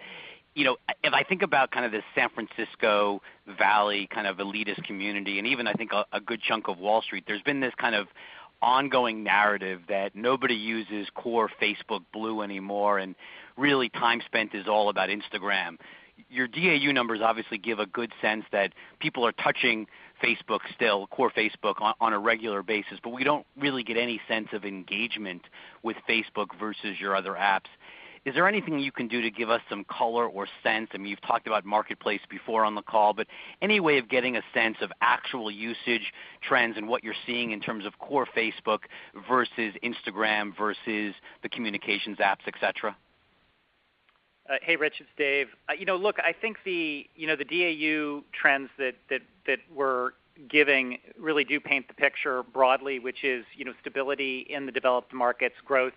[0.54, 3.20] you know, if I think about kind of this San Francisco
[3.58, 7.24] Valley kind of elitist community, and even I think a good chunk of Wall Street,
[7.26, 8.06] there's been this kind of
[8.62, 13.14] ongoing narrative that nobody uses core Facebook Blue anymore, and
[13.58, 15.76] really time spent is all about Instagram.
[16.28, 19.86] Your DAU numbers obviously give a good sense that people are touching
[20.22, 24.20] Facebook still, core Facebook, on, on a regular basis, but we don't really get any
[24.28, 25.42] sense of engagement
[25.82, 27.68] with Facebook versus your other apps.
[28.24, 30.88] Is there anything you can do to give us some color or sense?
[30.94, 33.26] I mean, you've talked about Marketplace before on the call, but
[33.60, 37.60] any way of getting a sense of actual usage trends and what you're seeing in
[37.60, 38.80] terms of core Facebook
[39.28, 42.96] versus Instagram versus the communications apps, et cetera?
[44.48, 45.48] Uh, hey, Rich, it's Dave.
[45.68, 49.58] Uh, you know, look, I think the you know the DAU trends that that that
[49.74, 50.12] we're
[50.48, 55.14] giving really do paint the picture broadly, which is you know stability in the developed
[55.14, 55.94] markets, growth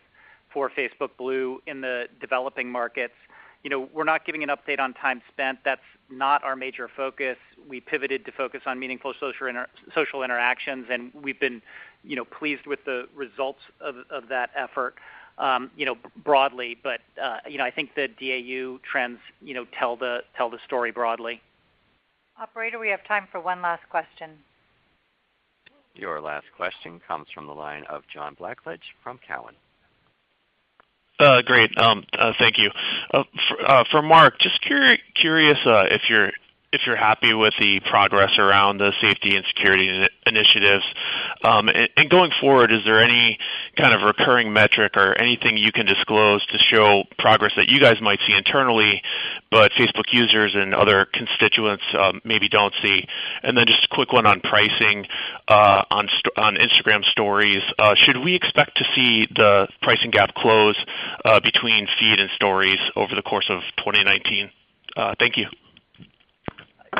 [0.54, 3.16] for Facebook Blue in the developing markets.
[3.64, 5.60] You know, we're not giving an update on time spent.
[5.66, 7.38] That's not our major focus.
[7.68, 11.62] We pivoted to focus on meaningful social interactions, and we've been
[12.04, 14.96] you know, pleased with the results of that effort,
[15.38, 16.78] um, you know, broadly.
[16.82, 20.60] But uh, you know, I think the DAU trends, you know, tell the tell the
[20.66, 21.42] story broadly.
[22.40, 24.32] Operator, we have time for one last question.
[25.96, 29.56] Your last question comes from the line of John Blackledge from Cowen.
[31.20, 31.76] Uh, great.
[31.78, 32.70] Um, uh, thank you.
[33.12, 36.32] Uh, for, uh, for Mark, just curi- curious uh, if you're
[36.78, 40.84] if you're happy with the progress around the safety and security initiatives.
[41.44, 43.40] Um, and going forward, is there any
[43.76, 48.00] kind of recurring metric or anything you can disclose to show progress that you guys
[48.00, 49.02] might see internally,
[49.50, 53.08] but Facebook users and other constituents um, maybe don't see?
[53.42, 55.08] And then just a quick one on pricing
[55.48, 56.08] uh, on
[56.58, 57.64] Instagram Stories.
[57.80, 60.78] Uh, should we expect to see the pricing gap close
[61.44, 64.52] between Feed and Stories over the course of 2019?
[65.18, 65.48] Thank you.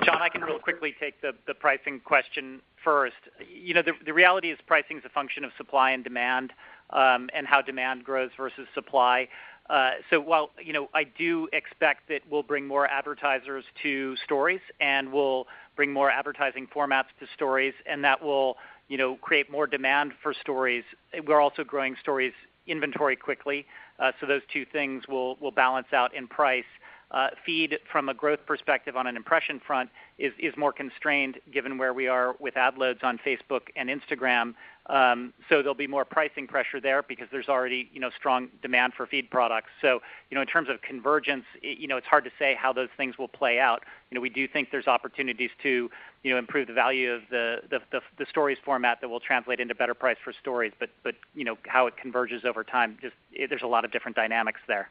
[0.04, 3.16] John, I can real quickly take the, pricing question first.
[3.50, 6.54] You know, the, reality is pricing is a function of supply and demand,
[6.92, 9.28] um, and how demand grows versus supply.
[9.70, 14.62] Uh, so while you know I do expect that we'll bring more advertisers to stories
[14.80, 15.46] and we'll
[15.76, 18.56] bring more advertising formats to stories, and that will
[18.88, 20.86] you know create more demand for stories.
[21.26, 22.34] We're also growing stories
[22.66, 23.66] inventory quickly,
[24.00, 26.64] uh, so those two things will will balance out in price.
[27.10, 31.78] Uh, feed from a growth perspective on an impression front is, is more constrained given
[31.78, 34.54] where we are with ad loads on Facebook and Instagram.
[34.88, 38.94] Um, so there'll be more pricing pressure there because there's already you know strong demand
[38.94, 39.70] for feed products.
[39.82, 42.74] So you know in terms of convergence, it, you know it's hard to say how
[42.74, 43.84] those things will play out.
[44.12, 45.90] You know we do think there's opportunities to
[46.24, 49.62] you know improve the value of the the, the, the stories format that will translate
[49.62, 50.74] into better price for stories.
[50.78, 53.92] But but you know how it converges over time, just it, there's a lot of
[53.92, 54.90] different dynamics there.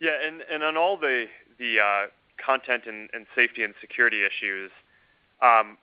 [0.00, 1.26] Yeah, and, and on all the
[1.58, 2.06] the uh,
[2.44, 4.70] content and, and safety and security issues,
[5.42, 5.76] um,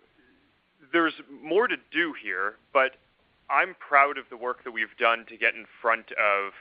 [0.91, 1.13] there's
[1.43, 2.55] more to do here.
[2.73, 2.93] But
[3.49, 6.53] I'm proud of the work that we've done to get in front of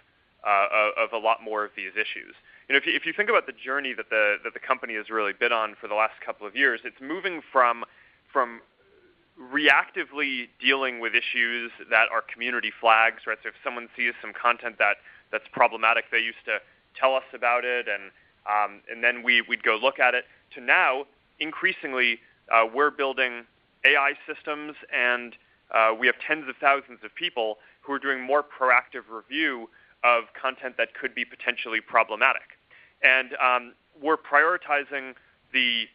[0.47, 2.35] uh, of a lot more of these issues.
[2.69, 4.95] You know, if you, if you think about the journey that the that the company
[4.95, 7.85] has really been on for the last couple of years, it's moving from
[8.31, 8.61] from
[9.41, 13.39] reactively dealing with issues that are community flags, right?
[13.43, 14.97] So if someone sees some content that
[15.33, 16.59] that's problematic, they used to
[16.99, 18.11] tell us about it, and
[18.47, 20.25] um, and then we we'd go look at it.
[20.55, 21.07] To now,
[21.41, 22.19] increasingly,
[22.53, 23.45] uh, we're building
[23.85, 25.35] AI systems, and
[25.75, 29.69] uh, we have tens of thousands of people who are doing more proactive review
[30.05, 32.59] of content that could be potentially problematic,
[33.03, 35.15] and um, we're prioritizing
[35.53, 35.87] the,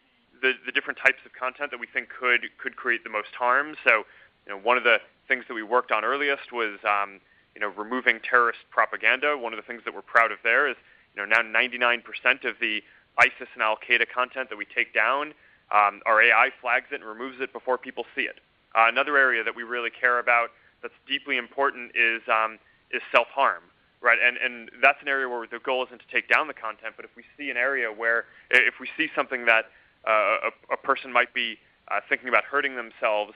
[0.41, 3.75] the the different types of content that we think could could create the most harm.
[3.83, 4.03] So,
[4.45, 4.97] you know, one of the
[5.27, 7.19] things that we worked on earliest was um,
[7.55, 9.37] you know removing terrorist propaganda.
[9.37, 10.75] One of the things that we're proud of there is
[11.15, 12.01] you know, now 99%
[12.45, 12.81] of the
[13.17, 15.33] ISIS and Al Qaeda content that we take down,
[15.71, 18.39] um, our AI flags it and removes it before people see it.
[18.75, 20.49] Uh, another area that we really care about
[20.81, 22.57] that's deeply important is um,
[22.91, 23.63] is self harm,
[24.01, 24.17] right?
[24.23, 27.05] And and that's an area where the goal isn't to take down the content, but
[27.05, 29.65] if we see an area where if we see something that
[30.07, 31.57] uh, a, a person might be
[31.89, 33.33] uh, thinking about hurting themselves,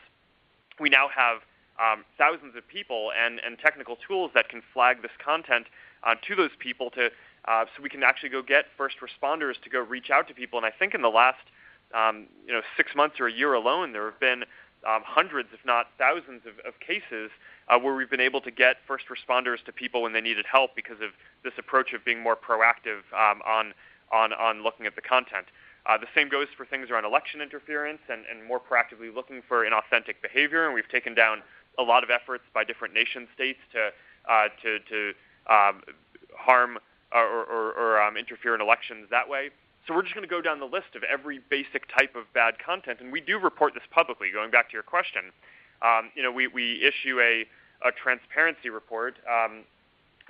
[0.80, 1.42] we now have
[1.80, 5.68] um, thousands of people and, and technical tools that can flag this content
[6.04, 7.10] uh, to those people to
[7.48, 10.58] uh, so we can actually go get first responders to go reach out to people.
[10.58, 11.46] And I think in the last
[11.94, 14.44] um, you know six months or a year alone, there have been
[14.88, 17.32] um, hundreds, if not thousands, of, of cases
[17.70, 20.76] uh, where we've been able to get first responders to people when they needed help
[20.76, 21.12] because of
[21.44, 23.74] this approach of being more proactive um, on
[24.12, 25.48] on on looking at the content.
[25.86, 29.66] Uh, the same goes for things around election interference and, and more proactively looking for
[29.66, 30.66] inauthentic behavior.
[30.66, 31.44] And we've taken down
[31.78, 33.92] a lot of efforts by different nation states to
[34.30, 35.14] uh, to to
[35.52, 35.82] um,
[36.38, 36.78] harm
[37.24, 39.50] or, or, or um, interfere in elections that way.
[39.88, 42.56] So we're just going to go down the list of every basic type of bad
[42.58, 44.32] content, and we do report this publicly.
[44.34, 45.32] Going back to your question,
[45.82, 47.46] um, you know, we, we issue a,
[47.88, 49.16] a transparency report.
[49.30, 49.64] Um,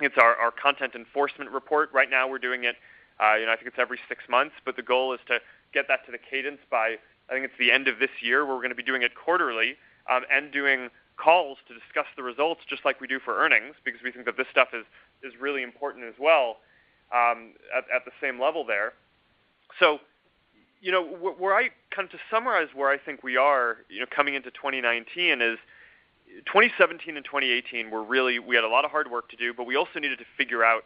[0.00, 1.90] it's our, our content enforcement report.
[1.92, 2.76] Right now, we're doing it.
[3.18, 5.38] Uh, you know, I think it's every six months, but the goal is to
[5.72, 6.96] get that to the cadence by
[7.30, 8.44] I think it's the end of this year.
[8.44, 9.76] Where we're going to be doing it quarterly
[10.10, 14.02] um, and doing calls to discuss the results, just like we do for earnings, because
[14.04, 14.84] we think that this stuff is
[15.22, 16.58] is really important as well
[17.12, 18.92] um, at, at the same level there.
[19.78, 19.98] So,
[20.80, 24.06] you know, where I kind of to summarize where I think we are, you know,
[24.14, 25.58] coming into 2019 is
[26.46, 29.66] 2017 and 2018 were really we had a lot of hard work to do, but
[29.66, 30.84] we also needed to figure out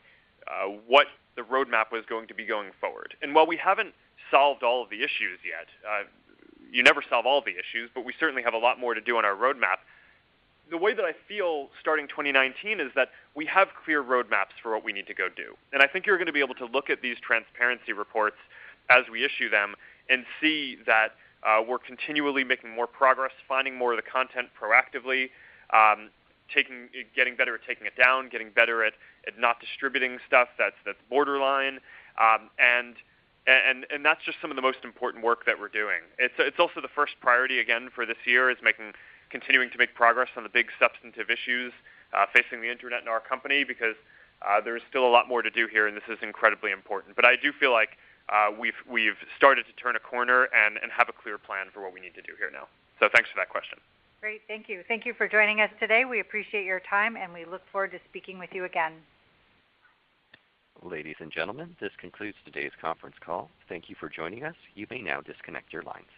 [0.48, 1.06] uh, what
[1.36, 3.14] the roadmap was going to be going forward.
[3.22, 3.94] And while we haven't
[4.30, 6.04] solved all of the issues yet, uh,
[6.70, 9.16] you never solve all the issues, but we certainly have a lot more to do
[9.16, 9.82] on our roadmap
[10.70, 14.84] the way that I feel starting 2019 is that we have clear roadmaps for what
[14.84, 15.54] we need to go do.
[15.72, 18.36] And I think you're going to be able to look at these transparency reports
[18.88, 19.74] as we issue them
[20.08, 21.12] and see that
[21.46, 25.30] uh, we're continually making more progress, finding more of the content proactively,
[25.72, 26.10] um,
[26.54, 28.92] taking, getting better at taking it down, getting better at,
[29.26, 31.78] at not distributing stuff that's that's borderline,
[32.20, 32.96] um, and
[33.46, 36.02] and and that's just some of the most important work that we're doing.
[36.18, 38.92] It's it's also the first priority again for this year is making
[39.30, 41.72] continuing to make progress on the big substantive issues
[42.12, 43.94] uh, facing the internet and our company because
[44.42, 47.16] uh, there's still a lot more to do here, and this is incredibly important.
[47.16, 47.90] But I do feel like
[48.28, 51.82] uh, we've we've started to turn a corner and, and have a clear plan for
[51.82, 52.68] what we need to do here now.
[52.98, 53.78] So thanks for that question.
[54.20, 54.82] Great, thank you.
[54.86, 56.04] Thank you for joining us today.
[56.04, 58.92] We appreciate your time, and we look forward to speaking with you again.
[60.82, 63.50] Ladies and gentlemen, this concludes today's conference call.
[63.68, 64.54] Thank you for joining us.
[64.74, 66.08] You may now disconnect your lines.